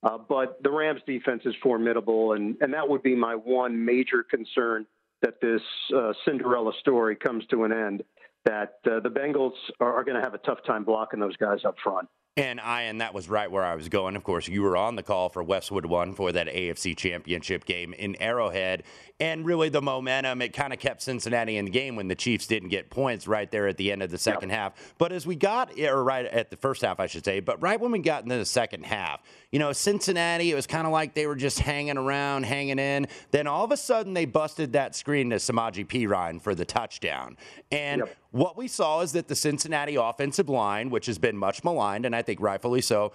[0.02, 4.22] Uh, but the Rams' defense is formidable, and, and that would be my one major
[4.22, 4.86] concern
[5.20, 5.60] that this
[5.94, 8.02] uh, Cinderella story comes to an end.
[8.44, 11.58] That uh, the Bengals are, are going to have a tough time blocking those guys
[11.66, 12.08] up front.
[12.36, 14.16] And Ian, that was right where I was going.
[14.16, 17.92] Of course, you were on the call for Westwood One for that AFC Championship game
[17.92, 18.84] in Arrowhead.
[19.20, 22.46] And really, the momentum, it kind of kept Cincinnati in the game when the Chiefs
[22.46, 24.58] didn't get points right there at the end of the second yep.
[24.58, 24.94] half.
[24.96, 27.78] But as we got, or right at the first half, I should say, but right
[27.78, 29.20] when we got into the second half,
[29.52, 33.08] you know, Cincinnati, it was kind of like they were just hanging around, hanging in.
[33.30, 37.36] Then all of a sudden, they busted that screen to Samaje Perine for the touchdown.
[37.70, 38.16] And yep.
[38.30, 42.16] what we saw is that the Cincinnati offensive line, which has been much maligned, and
[42.16, 43.12] I think rightfully so,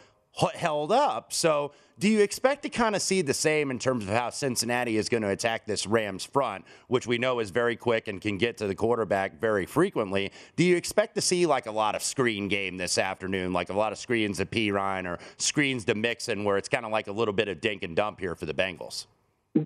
[0.56, 1.34] held up.
[1.34, 4.98] So, do you expect to kind of see the same in terms of how Cincinnati
[4.98, 8.38] is going to attack this Rams front, which we know is very quick and can
[8.38, 10.34] get to the quarterback very frequently?
[10.58, 13.74] Do you expect to see like a lot of screen game this afternoon, like a
[13.74, 17.14] lot of screens to Perine or screens to Mixon, where it's kind of like a
[17.14, 19.06] little bit of dink and dump here for the Bengals?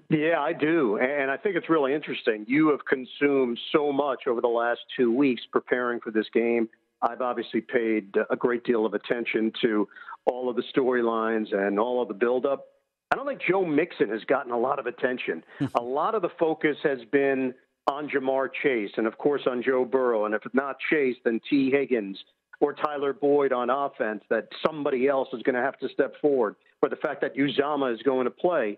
[0.09, 0.99] Yeah, I do.
[0.99, 2.45] And I think it's really interesting.
[2.47, 6.69] You have consumed so much over the last two weeks preparing for this game.
[7.01, 9.87] I've obviously paid a great deal of attention to
[10.25, 12.65] all of the storylines and all of the buildup.
[13.11, 15.43] I don't think Joe Mixon has gotten a lot of attention.
[15.57, 15.65] Hmm.
[15.75, 17.53] a lot of the focus has been
[17.87, 20.25] on Ja'Marr Chase and, of course, on Joe Burrow.
[20.25, 22.23] And if not Chase, then Tee Higgins
[22.59, 26.55] or Tyler Boyd on offense, that somebody else is going to have to step forward,
[26.81, 28.77] or the fact that Uzomah is going to play.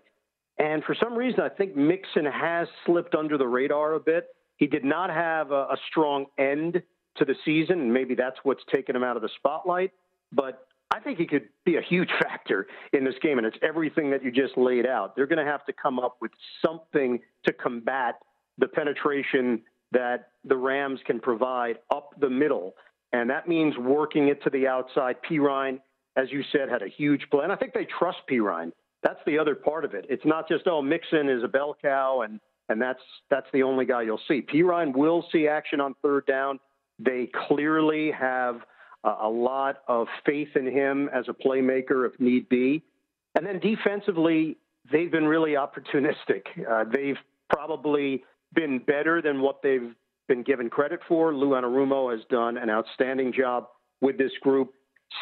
[0.58, 4.28] And for some reason, I think Mixon has slipped under the radar a bit.
[4.56, 6.80] He did not have a, a strong end
[7.16, 9.90] to the season, and maybe that's what's taken him out of the spotlight.
[10.30, 14.10] But I think he could be a huge factor in this game, and it's everything
[14.10, 15.16] that you just laid out.
[15.16, 16.30] They're going to have to come up with
[16.64, 18.16] something to combat
[18.58, 22.74] the penetration that the Rams can provide up the middle,
[23.12, 25.16] and that means working it to the outside.
[25.28, 25.80] Perine,
[26.16, 28.72] as you said, had a huge play, and I think they trust Perine.
[29.02, 30.06] That's the other part of it.
[30.08, 33.84] It's not just oh Mixon is a bell cow, and and that's that's the only
[33.84, 34.42] guy you'll see.
[34.42, 36.60] Perine will see action on third down.
[36.98, 38.60] They clearly have
[39.04, 42.82] a lot of faith in him as a playmaker if need be.
[43.34, 44.56] And then defensively,
[44.90, 46.42] they've been really opportunistic.
[46.70, 47.16] Uh, they've
[47.50, 48.22] probably
[48.54, 49.94] been better than what they've
[50.28, 51.34] been given credit for.
[51.34, 53.68] Lou Anarumo has done an outstanding job
[54.00, 54.72] with this group.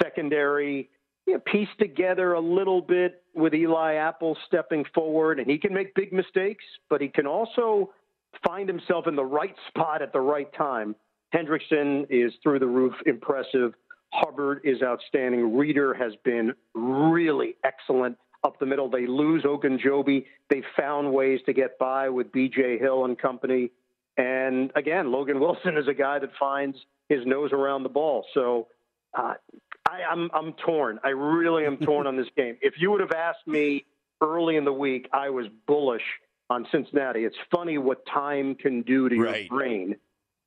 [0.03, 0.89] Secondary,
[1.27, 5.73] you know, pieced together a little bit with Eli Apple stepping forward, and he can
[5.73, 7.91] make big mistakes, but he can also
[8.47, 10.95] find himself in the right spot at the right time
[11.35, 13.75] Hendrickson is through the roof impressive.
[14.13, 15.57] Hubbard is outstanding.
[15.57, 18.89] Reader has been really excellent up the middle.
[18.91, 20.25] They lose Ogunjobi.
[20.49, 22.79] They found ways to get by with B.J.
[22.79, 23.71] Hill and company.
[24.17, 26.77] And again, Logan Wilson is a guy that finds
[27.09, 28.25] his nose around the ball.
[28.35, 28.69] So
[29.17, 29.35] uh,
[29.89, 31.01] I, I'm I'm torn.
[31.05, 32.57] I really am torn on this game.
[32.61, 33.85] If you would have asked me
[34.21, 36.03] early in the week, I was bullish
[36.49, 37.25] on Cincinnati.
[37.25, 39.43] It's funny what time can do to right.
[39.43, 39.97] your brain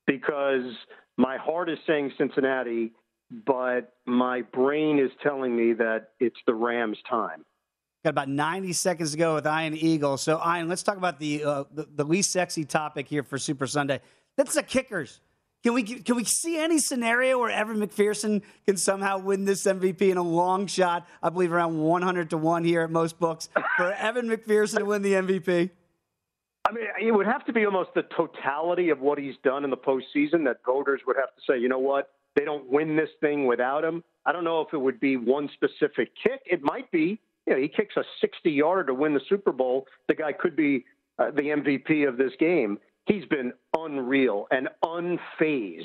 [0.07, 0.63] because
[1.17, 2.93] my heart is saying Cincinnati,
[3.45, 7.45] but my brain is telling me that it's the Rams' time.
[8.03, 10.17] Got about 90 seconds to go with Ian Eagle.
[10.17, 13.65] So, Ian, let's talk about the, uh, the, the least sexy topic here for Super
[13.65, 14.01] Sunday.
[14.35, 15.21] That's the kickers.
[15.63, 20.01] Can we can we see any scenario where Evan McPherson can somehow win this MVP
[20.01, 21.07] in a long shot?
[21.21, 23.47] I believe around 100 to one here at most books
[23.77, 25.69] for Evan McPherson to win the MVP.
[26.67, 29.69] I mean, it would have to be almost the totality of what he's done in
[29.69, 33.09] the postseason that voters would have to say, you know what, they don't win this
[33.19, 34.03] thing without him.
[34.25, 36.41] I don't know if it would be one specific kick.
[36.45, 37.19] It might be.
[37.45, 39.85] You know, he kicks a 60 yarder to win the Super Bowl.
[40.07, 40.85] The guy could be
[41.19, 42.79] uh, the MVP of this game.
[43.05, 45.83] He's been unreal and unfazed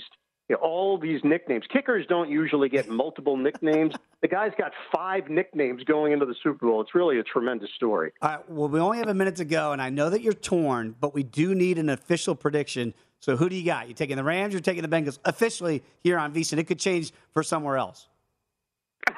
[0.49, 1.65] you know, all these nicknames.
[1.71, 3.95] Kickers don't usually get multiple nicknames.
[4.23, 6.81] The guy's got five nicknames going into the Super Bowl.
[6.81, 8.13] It's really a tremendous story.
[8.23, 8.51] All right.
[8.51, 11.15] Well, we only have a minute to go, and I know that you're torn, but
[11.15, 12.95] we do need an official prediction.
[13.21, 13.89] So who do you got?
[13.89, 14.55] You taking the Rams?
[14.55, 16.59] You're taking the Bengals officially here on VSiN.
[16.59, 18.09] It could change for somewhere else.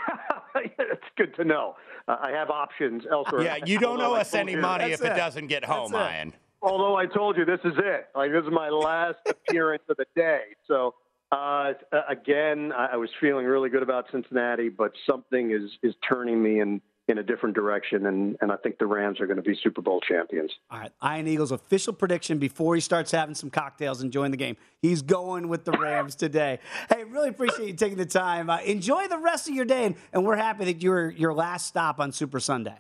[0.55, 1.76] It's good to know.
[2.09, 3.43] Uh, I have options elsewhere.
[3.43, 5.16] Yeah, you don't Although owe us any money if it it.
[5.16, 6.12] doesn't get home, That's.
[6.14, 6.33] Ian.
[6.62, 8.09] Although I told you this is it.
[8.14, 10.41] Like this is my last appearance of the day.
[10.66, 10.95] So
[11.33, 11.72] uh,
[12.09, 16.81] again, I was feeling really good about Cincinnati, but something is is turning me in
[17.09, 19.81] in a different direction, and and I think the Rams are going to be Super
[19.81, 20.51] Bowl champions.
[20.70, 20.93] All right.
[21.01, 24.57] Iron Eagle's official prediction before he starts having some cocktails, enjoying the game.
[24.83, 26.59] He's going with the Rams today.
[26.89, 28.51] Hey, really appreciate you taking the time.
[28.51, 31.66] Uh, enjoy the rest of your day, and, and we're happy that you're your last
[31.66, 32.76] stop on Super Sunday.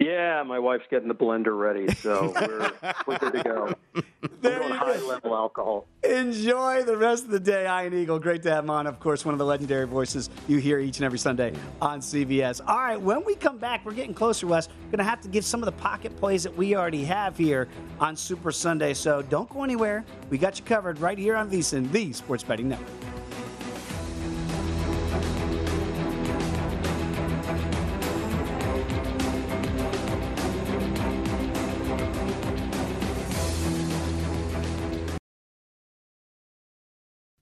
[0.00, 2.72] Yeah, my wife's getting the blender ready, so we're
[3.06, 3.74] we're good to go.
[4.42, 5.86] We're doing high level alcohol.
[6.02, 8.18] Enjoy the rest of the day, Iron Eagle.
[8.18, 8.86] Great to have him on.
[8.86, 12.62] Of course, one of the legendary voices you hear each and every Sunday on CBS.
[12.66, 14.68] All right, when we come back, we're getting closer, Wes.
[14.68, 17.36] We're going to have to give some of the pocket plays that we already have
[17.36, 18.94] here on Super Sunday.
[18.94, 20.04] So don't go anywhere.
[20.30, 23.09] We got you covered right here on VSiN, the Sports Betting Network.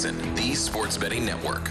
[0.00, 1.70] VSiN, the Sports Betting Network.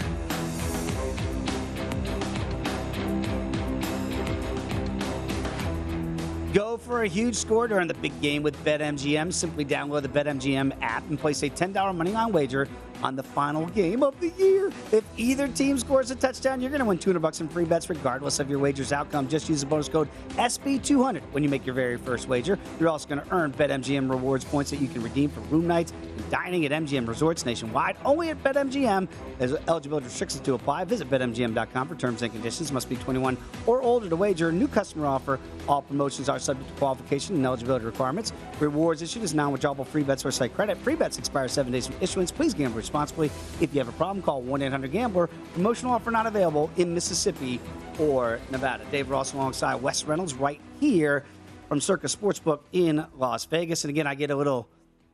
[6.52, 9.32] Go for a huge score during the big game with BetMGM.
[9.32, 12.68] Simply download the BetMGM app and place a $10 moneyline wager
[13.02, 14.70] on the final game of the year.
[14.92, 17.88] If either team scores a touchdown, you're going to win 200 bucks in free bets
[17.88, 19.28] regardless of your wager's outcome.
[19.28, 22.58] Just use the bonus code SB200 when you make your very first wager.
[22.78, 25.92] You're also going to earn BetMGM rewards points that you can redeem for room nights
[25.92, 27.96] and dining at MGM resorts nationwide.
[28.04, 29.08] Only at BetMGM.
[29.38, 30.84] There's eligibility restrictions to apply.
[30.84, 32.72] Visit BetMGM.com for terms and conditions.
[32.72, 33.36] Must be 21
[33.66, 34.52] or older to wager.
[34.52, 35.38] New customer offer.
[35.68, 38.32] All promotions are subject to qualification and eligibility requirements.
[38.60, 40.78] Rewards issued as non-withdrawable free bets or site credit.
[40.78, 42.30] Free bets expire seven days from issuance.
[42.30, 43.30] Please gamble responsibly.
[43.60, 45.28] If you have a problem, call 1-800-GAMBLER.
[45.54, 47.60] Promotional offer not available in Mississippi
[48.00, 48.84] or Nevada.
[48.90, 51.24] Dave Ross alongside Wes Reynolds right here
[51.68, 53.84] from Circa Sportsbook in Las Vegas.
[53.84, 54.68] And again, I get a little,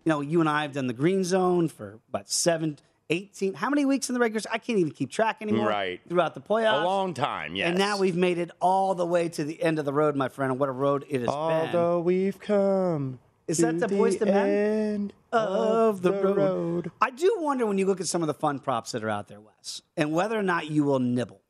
[0.06, 2.78] you know, you and I have done the green zone for about seven,
[3.10, 4.52] 18, how many weeks in the regular season?
[4.54, 5.68] I can't even keep track anymore.
[5.68, 6.00] Right.
[6.08, 6.80] Throughout the playoffs.
[6.80, 7.68] A long time, yes.
[7.68, 10.30] And now we've made it all the way to the end of the road, my
[10.30, 10.50] friend.
[10.52, 11.34] And what a road it has been.
[11.34, 13.18] Although we've come.
[13.48, 15.12] Is that the Boyz II Men?
[15.32, 16.36] of the, road.
[16.36, 16.90] road.
[17.00, 19.28] I do wonder when you look at some of the fun props that are out
[19.28, 21.40] there, Wes, and whether or not you will nibble.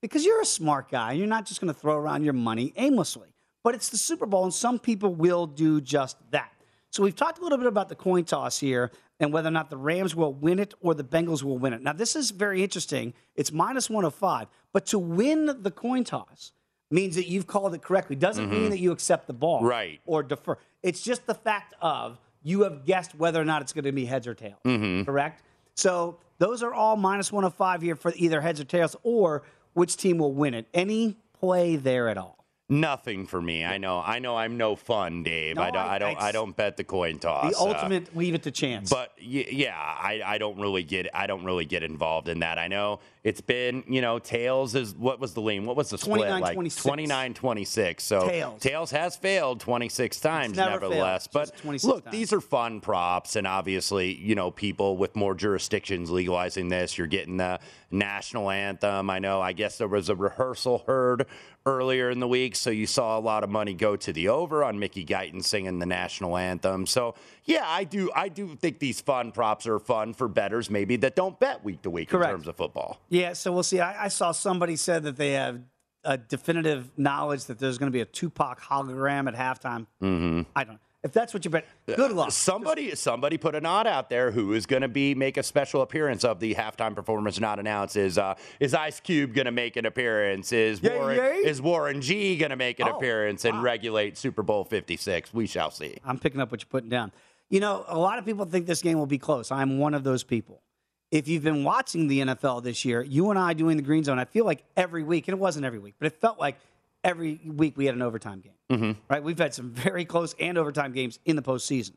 [0.00, 1.12] Because you're a smart guy.
[1.12, 3.28] You're not just going to throw around your money aimlessly.
[3.62, 6.52] But it's the Super Bowl, and some people will do just that.
[6.90, 9.70] So we've talked a little bit about the coin toss here and whether or not
[9.70, 11.82] the Rams will win it or the Bengals will win it.
[11.82, 13.14] Now, this is very interesting.
[13.34, 14.48] It's minus 105.
[14.72, 16.52] But to win the coin toss
[16.94, 18.14] means that you've called it correctly.
[18.14, 18.70] Doesn't mean mm-hmm.
[18.70, 20.00] that you accept the ball Right.
[20.06, 20.56] or defer.
[20.82, 24.04] It's just the fact of you have guessed whether or not it's going to be
[24.04, 24.60] heads or tails.
[24.64, 25.02] Mm-hmm.
[25.04, 25.42] Correct?
[25.74, 29.42] So those are all minus 105 here for either heads or tails or
[29.72, 30.68] which team will win it.
[30.72, 32.43] Any play there at all?
[32.70, 33.62] Nothing for me.
[33.62, 33.98] I know.
[34.00, 34.36] I know.
[34.38, 35.56] I'm no fun, Dave.
[35.56, 35.76] No, I don't.
[35.82, 36.16] I- I, don't.
[36.16, 37.52] I- I don't bet the coin toss.
[37.52, 38.88] The uh, ultimate leave it to chance.
[38.88, 42.58] But y- yeah, I, I don't really get I don't really get involved in that.
[42.58, 45.66] I know it's been you know tails is what was the lean?
[45.66, 46.54] What was the split 29, like?
[46.54, 46.82] 26.
[46.82, 48.02] 29 26.
[48.04, 48.28] So
[48.60, 48.90] Tails.
[48.92, 51.26] has failed 26 times never nevertheless.
[51.26, 52.12] failed, But look, times.
[52.16, 57.06] these are fun props and obviously, you know, people with more jurisdictions legalizing this, you're
[57.06, 57.60] getting the
[57.90, 59.10] national anthem.
[59.10, 61.26] I know I guess there was a rehearsal heard
[61.66, 64.62] earlier in the week so you saw a lot of money go to the over
[64.62, 66.86] on Mickey Guyton singing the national anthem.
[66.86, 70.96] So yeah, I do I do think these fun props are fun for betters maybe
[70.96, 73.00] that don't bet week to week in terms of football.
[73.08, 73.80] Yeah, so we'll see.
[73.80, 75.60] I, I saw somebody said that they have
[76.04, 79.86] a definitive knowledge that there's going to be a Tupac hologram at halftime.
[80.02, 80.42] Mm-hmm.
[80.54, 80.74] I don't.
[80.74, 80.80] Know.
[81.02, 82.32] If that's what you bet, good luck.
[82.32, 84.30] Somebody, somebody put a nod out there.
[84.30, 87.96] Who is going to be make a special appearance of the halftime performance not announced?
[87.96, 90.50] Is uh, is Ice Cube going to make an appearance?
[90.50, 91.36] Is Yay, Warren yay.
[91.44, 95.34] is Warren G going to make an Oh, appearance and regulate Super Bowl Fifty Six?
[95.34, 95.98] We shall see.
[96.06, 97.12] I'm picking up what you're putting down.
[97.50, 99.52] You know, a lot of people think this game will be close.
[99.52, 100.62] I'm one of those people.
[101.10, 104.18] If you've been watching the NFL this year, you and I doing the green zone,
[104.18, 106.56] I feel like every week, and it wasn't every week, but it felt like
[107.04, 108.52] every week we had an overtime game.
[108.70, 109.00] Mm-hmm.
[109.08, 109.22] Right?
[109.22, 111.92] We've had some very close and overtime games in the postseason.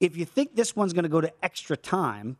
[0.00, 2.36] If you think this one's going to go to extra time,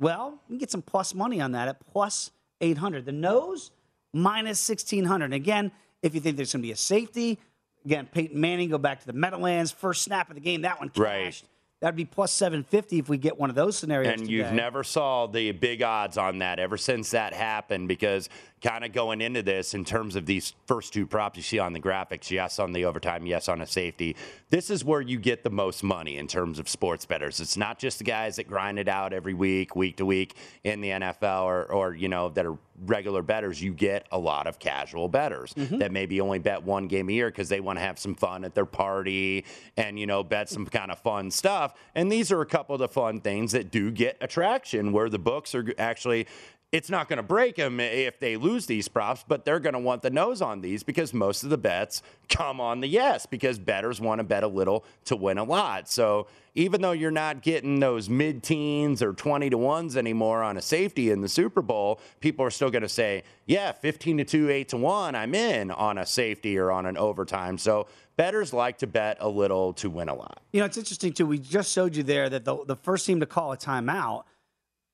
[0.00, 2.30] well, you can get some plus money on that at plus
[2.60, 3.04] 800.
[3.04, 3.70] The nose,
[4.12, 5.32] minus 1600.
[5.32, 5.70] Again,
[6.02, 7.38] if you think there's going to be a safety,
[7.84, 10.88] again, Peyton Manning, go back to the Meadowlands, first snap of the game, that one
[10.88, 10.98] cashed.
[10.98, 11.42] Right.
[11.80, 14.20] That'd be plus 750 if we get one of those scenarios.
[14.20, 18.28] And you've never saw the big odds on that ever since that happened because
[18.60, 21.72] kind of going into this in terms of these first two props you see on
[21.72, 24.16] the graphics, yes on the overtime, yes on a safety.
[24.50, 27.38] This is where you get the most money in terms of sports bettors.
[27.38, 30.80] It's not just the guys that grind it out every week, week to week in
[30.80, 34.58] the NFL or, or you know, that are regular betters, You get a lot of
[34.58, 35.78] casual betters Mm-hmm.
[35.78, 38.44] that maybe only bet one game a year because they want to have some fun
[38.44, 39.44] at their party
[39.76, 41.74] and, you know, bet some kind of fun stuff.
[41.94, 45.18] And these are a couple of the fun things that do get attraction where the
[45.18, 46.26] books are actually
[46.70, 49.78] it's not going to break them if they lose these props, but they're going to
[49.78, 53.58] want the nose on these because most of the bets come on the yes because
[53.58, 55.88] bettors want to bet a little to win a lot.
[55.88, 60.58] So even though you're not getting those mid teens or 20 to ones anymore on
[60.58, 64.24] a safety in the Super Bowl, people are still going to say, yeah, 15 to
[64.24, 67.56] 2, 8 to 1, I'm in on a safety or on an overtime.
[67.56, 70.40] So bettors like to bet a little to win a lot.
[70.52, 71.24] You know, it's interesting too.
[71.24, 74.24] We just showed you there that the, the first team to call a timeout,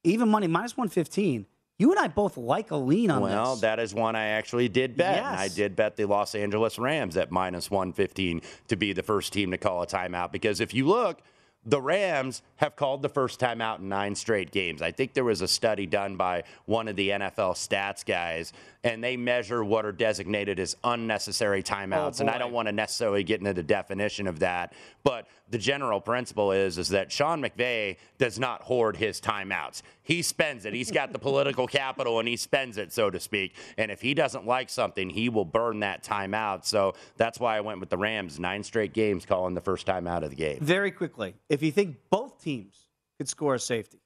[0.05, 1.47] even money minus 115.
[1.85, 3.30] You and I both like a lean on this.
[3.30, 5.18] Well, that is one I actually did bet.
[5.18, 9.35] And I did bet the Los Angeles Rams at minus 115 to be the first
[9.35, 10.32] team to call a timeout.
[10.32, 11.20] Because if you look,
[11.67, 14.83] the Rams have called the first time out in nine straight games.
[14.83, 18.53] I think there was a study done by one of the NFL stats guys,
[18.83, 22.21] and they measure what are designated as unnecessary timeouts.
[22.21, 25.59] Oh, and I don't want to necessarily get into the definition of that, but the
[25.59, 29.83] general principle is is that Sean McVay does not hoard his timeouts.
[30.03, 30.75] He spends it.
[30.75, 33.55] He's got the political capital and he spends it, so to speak.
[33.79, 36.65] And if he doesn't like something, he will burn that timeout.
[36.65, 38.39] So that's why I went with the Rams.
[38.39, 40.59] Nine straight games calling the first time out of the game.
[40.61, 44.01] Very quickly, if you think both teams could score a safety,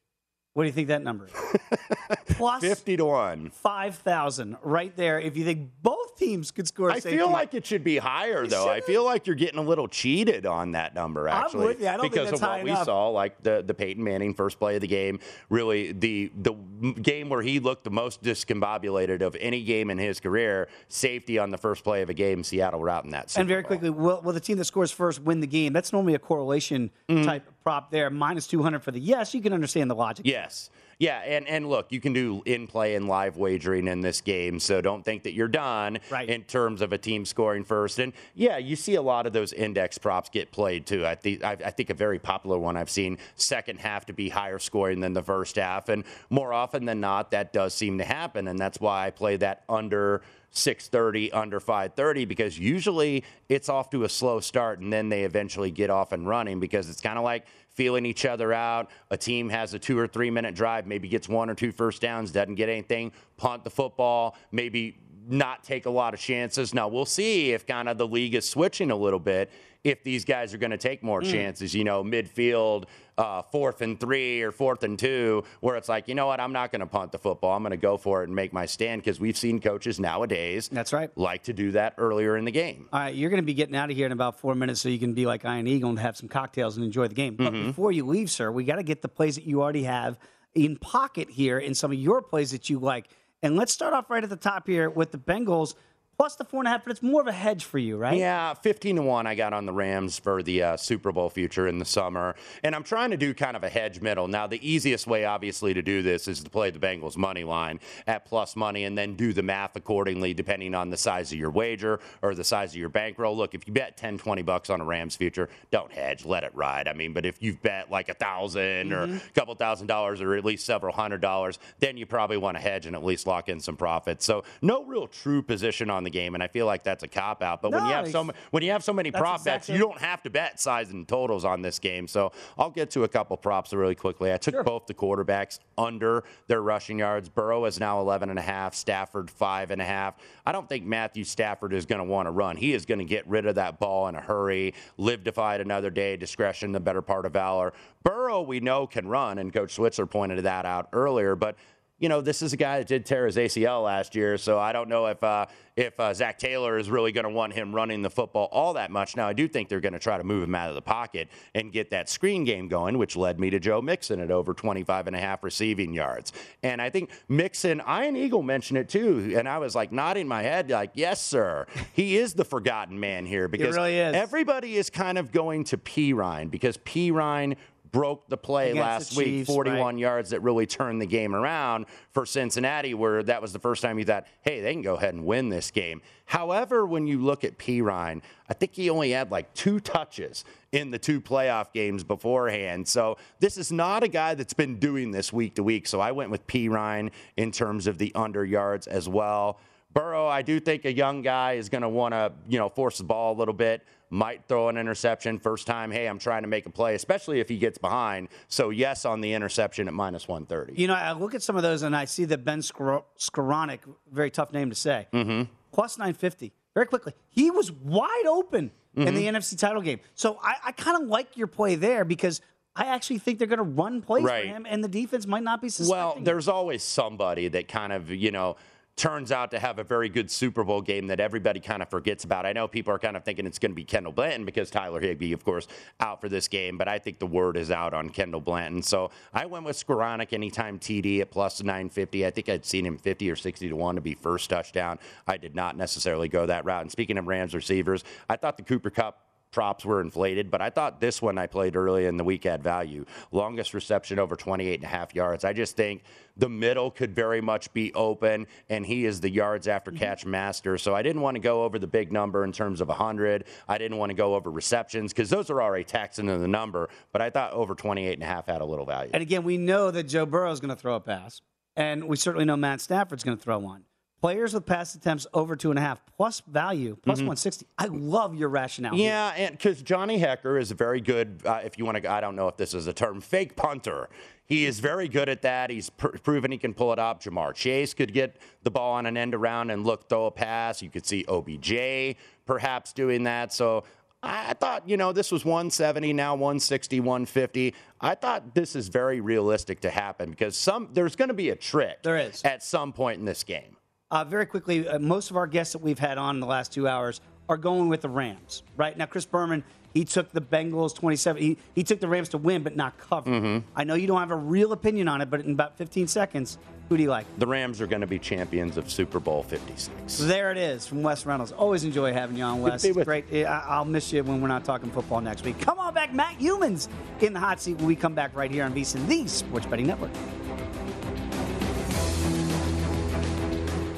[0.58, 1.78] what do you think that number is?
[2.30, 3.50] Plus 50 to 1.
[3.50, 5.20] 5,000 right there.
[5.20, 8.68] If you think both teams could score I feel like it should be higher, though.
[8.68, 11.86] I feel like you're getting a little cheated on that number, I'm actually, with you.
[11.86, 12.86] I don't think because that's of what we enough.
[12.86, 15.20] saw, like the the Peyton Manning first play of the game.
[15.48, 16.54] Really, the the
[17.02, 20.66] game where he looked the most discombobulated of any game in his career.
[20.88, 23.30] Safety on the first play of a game, Seattle routing that.
[23.30, 25.72] Super and very quickly, will, will the team that scores first win the game?
[25.72, 27.24] That's normally a correlation Mm-hmm.
[27.24, 28.08] type prop there.
[28.08, 29.34] Minus 200 for the yes.
[29.34, 30.24] You can understand the logic.
[30.26, 30.70] Yes.
[30.98, 34.58] Yeah, and, and look, you can do in play and live wagering in this game,
[34.58, 36.28] so don't think that you're done Right.
[36.28, 38.00] in terms of a team scoring first.
[38.00, 41.06] And yeah, you see a lot of those index props get played too.
[41.06, 44.28] I think I, I think a very popular one I've seen second half to be
[44.28, 48.04] higher scoring than the first half, and more often than not, that does seem to
[48.04, 50.22] happen, and that's why I play that under.
[50.50, 55.70] 630 under 530 because usually it's off to a slow start and then they eventually
[55.70, 57.44] get off and running because it's kind of like
[57.78, 58.90] feeling each other out.
[59.12, 62.02] A team has a two or three minute drive, maybe gets one or two first
[62.02, 64.98] downs, doesn't get anything, punt the football, maybe
[65.28, 66.74] not take a lot of chances.
[66.74, 69.52] Now we'll see if kind of the league is switching a little bit.
[69.84, 71.30] If these guys are going to take more Mm.
[71.30, 72.84] chances, you know, midfield,
[73.16, 76.52] uh, fourth and three or fourth and two, where it's like, you know what, I'm
[76.52, 77.52] not going to punt the football.
[77.56, 80.68] I'm going to go for it and make my stand because we've seen coaches nowadays.
[80.68, 81.10] That's right.
[81.16, 82.88] Like to do that earlier in the game.
[82.92, 84.88] All right, you're going to be getting out of here in about four minutes so
[84.88, 87.36] you can be like Iron Eagle and have some cocktails and enjoy the game.
[87.36, 87.66] But Mhm.
[87.68, 90.18] before you leave, sir, we got to get the plays that you already have
[90.54, 93.08] in pocket here and some of your plays that you like.
[93.44, 95.74] And let's start off right at the top here with the Bengals
[96.18, 98.18] plus the four and a half, but it's more of a hedge for you, right?
[98.18, 101.68] Yeah, 15 to 1 I got on the Rams for the uh, Super Bowl future
[101.68, 102.34] in the summer.
[102.64, 104.26] And I'm trying to do kind of a hedge middle.
[104.26, 107.78] Now, the easiest way, obviously, to do this is to play the Bengals money line
[108.08, 111.50] at plus money and then do the math accordingly, depending on the size of your
[111.50, 113.36] wager or the size of your bankroll.
[113.36, 116.50] Look, if you bet 10, 20 bucks on a Rams future, don't hedge, let it
[116.52, 116.88] ride.
[116.88, 120.34] I mean, but if you've bet like a 1000 or a couple thousand dollars or
[120.34, 123.48] at least several hundred dollars, then you probably want to hedge and at least lock
[123.48, 124.24] in some profits.
[124.24, 127.08] So, no real true position on the the game, and I feel like that's a
[127.08, 127.62] cop out.
[127.62, 130.22] But when you have so when you have so many prop bets, you don't have
[130.22, 132.08] to bet size and totals on this game.
[132.08, 134.32] So I'll get to a couple props really quickly.
[134.32, 137.28] I took both the quarterbacks under their rushing yards.
[137.28, 138.74] Burrow is now 11 and a half.
[138.74, 140.16] Stafford five and a half.
[140.46, 142.56] I don't think Matthew Stafford is going to want to run.
[142.56, 144.74] He is going to get rid of that ball in a hurry.
[144.96, 146.16] Live to fight another day.
[146.16, 147.72] Discretion, the better part of valor.
[148.02, 151.34] Burrow, we know can run, and Coach Switzer pointed that out earlier.
[151.34, 151.56] But
[151.98, 154.72] you know, this is a guy that did tear his ACL last year, so I
[154.72, 158.02] don't know if uh, if uh, Zac Taylor is really going to want him running
[158.02, 159.16] the football all that much.
[159.16, 161.28] Now, I do think they're going to try to move him out of the pocket
[161.54, 165.08] and get that screen game going, which led me to Joe Mixon at over 25
[165.08, 166.32] and a half receiving yards.
[166.62, 170.42] And I think Mixon, Ian Eagle mentioned it too, and I was like nodding my
[170.42, 171.66] head, like, yes, sir.
[171.92, 174.14] He is the forgotten man here because really is.
[174.14, 177.56] everybody is kind of going to Perine because Perine
[177.90, 179.98] broke the play last the week, 41 right.
[179.98, 183.98] yards that really turned the game around for Cincinnati, where that was the first time
[183.98, 186.02] you thought, hey, they can go ahead and win this game.
[186.26, 190.90] However, when you look at Perine, I think he only had like two touches in
[190.90, 192.86] the two playoff games beforehand.
[192.86, 195.86] So this is not a guy that's been doing this week to week.
[195.86, 199.58] So I went with Perine in terms of the under yards as well.
[199.94, 202.98] Burrow, I do think a young guy is going to want to, you know, force
[202.98, 203.82] the ball a little bit.
[204.10, 205.90] Might throw an interception first time.
[205.90, 208.28] Hey, I'm trying to make a play, especially if he gets behind.
[208.48, 210.80] So yes, on the interception at minus 130.
[210.80, 213.80] You know, I look at some of those and I see the Ben Skor- Skowronek,
[214.10, 215.50] very tough name to say, Mm-hmm.
[215.72, 217.12] plus 950 very quickly.
[217.28, 219.26] He was wide open in the.
[219.26, 220.00] NFC title game.
[220.14, 222.40] So I, I kind of like your play there because
[222.74, 224.44] I actually think they're going to run plays Right.
[224.44, 225.96] for him and the defense might not be suspecting.
[225.98, 228.56] Well, there's always somebody that kind of, you know,
[228.98, 232.24] turns out to have a very good Super Bowl game that everybody kind of forgets
[232.24, 232.44] about.
[232.44, 235.00] I know people are kind of thinking it's going to be Kendall Blanton because Tyler
[235.00, 235.68] Higbee, of course,
[236.00, 238.82] out for this game, but I think the word is out on Kendall Blanton.
[238.82, 242.26] So I went with Skowronek anytime TD at plus 950.
[242.26, 244.98] I think I'd seen him 50 or 60 to 1 to be first touchdown.
[245.26, 246.82] I did not necessarily go that route.
[246.82, 250.70] And speaking of Rams receivers, I thought the Cooper Kupp props were inflated, but I
[250.70, 253.04] thought this one I played early in the week had value.
[253.32, 255.44] Longest reception over 28 and a half yards.
[255.44, 256.02] I just think
[256.36, 259.98] the middle could very much be open, and he is the yards after mm-hmm.
[259.98, 260.78] catch master.
[260.78, 263.44] So I didn't want to go over the big number in terms of 100.
[263.68, 266.88] I didn't want to go over receptions because those are already taxed into the number,
[267.12, 269.10] but I thought over 28 and a half had a little value.
[269.12, 271.40] And again, we know that Joe Burrow is going to throw a pass,
[271.76, 273.84] and we certainly know Matt Stafford's going to throw one.
[274.20, 277.26] Players with pass attempts over two and a half plus value plus Mhm.
[277.28, 277.66] 160.
[277.78, 278.94] I love your rationale.
[278.96, 282.20] Yeah, and because Johnny Hekker is a very good, uh, if you want to, I
[282.20, 284.08] don't know if this is a term, fake punter.
[284.44, 285.70] He is very good at that.
[285.70, 287.22] He's pr- proven he can pull it up.
[287.22, 290.82] Ja'Marr Chase could get the ball on an end around and look, throw a pass.
[290.82, 293.52] You could see OBJ perhaps doing that.
[293.52, 293.84] So
[294.20, 297.72] I I thought, you know, this was 170, now 160, 150.
[298.00, 301.56] I thought this is very realistic to happen because some there's going to be a
[301.56, 302.02] trick.
[302.02, 303.76] There is at some point in this game.
[304.10, 306.72] Uh, very quickly, uh, most of our guests that we've had on in the last
[306.72, 308.62] two hours are going with the Rams.
[308.76, 311.42] Right now, Chris Berman, he took the Bengals 27.
[311.42, 313.28] He, he took the Rams to win, but not cover.
[313.30, 313.62] Mhm.
[313.76, 316.56] I know you don't have a real opinion on it, but in about 15 seconds,
[316.88, 317.26] who do you like?
[317.38, 320.16] The Rams are going to be champions of Super Bowl 56.
[320.20, 321.52] There it is from Wes Reynolds.
[321.52, 322.80] Always enjoy having you on, Wes.
[322.82, 323.26] be It's with great.
[323.34, 325.60] I- I'll miss you when we're not talking football next week.
[325.60, 326.88] Come on back, Matt Youmans
[327.20, 329.86] in the hot seat when we come back right here on VSiN, the Sports Betting
[329.86, 330.10] Network.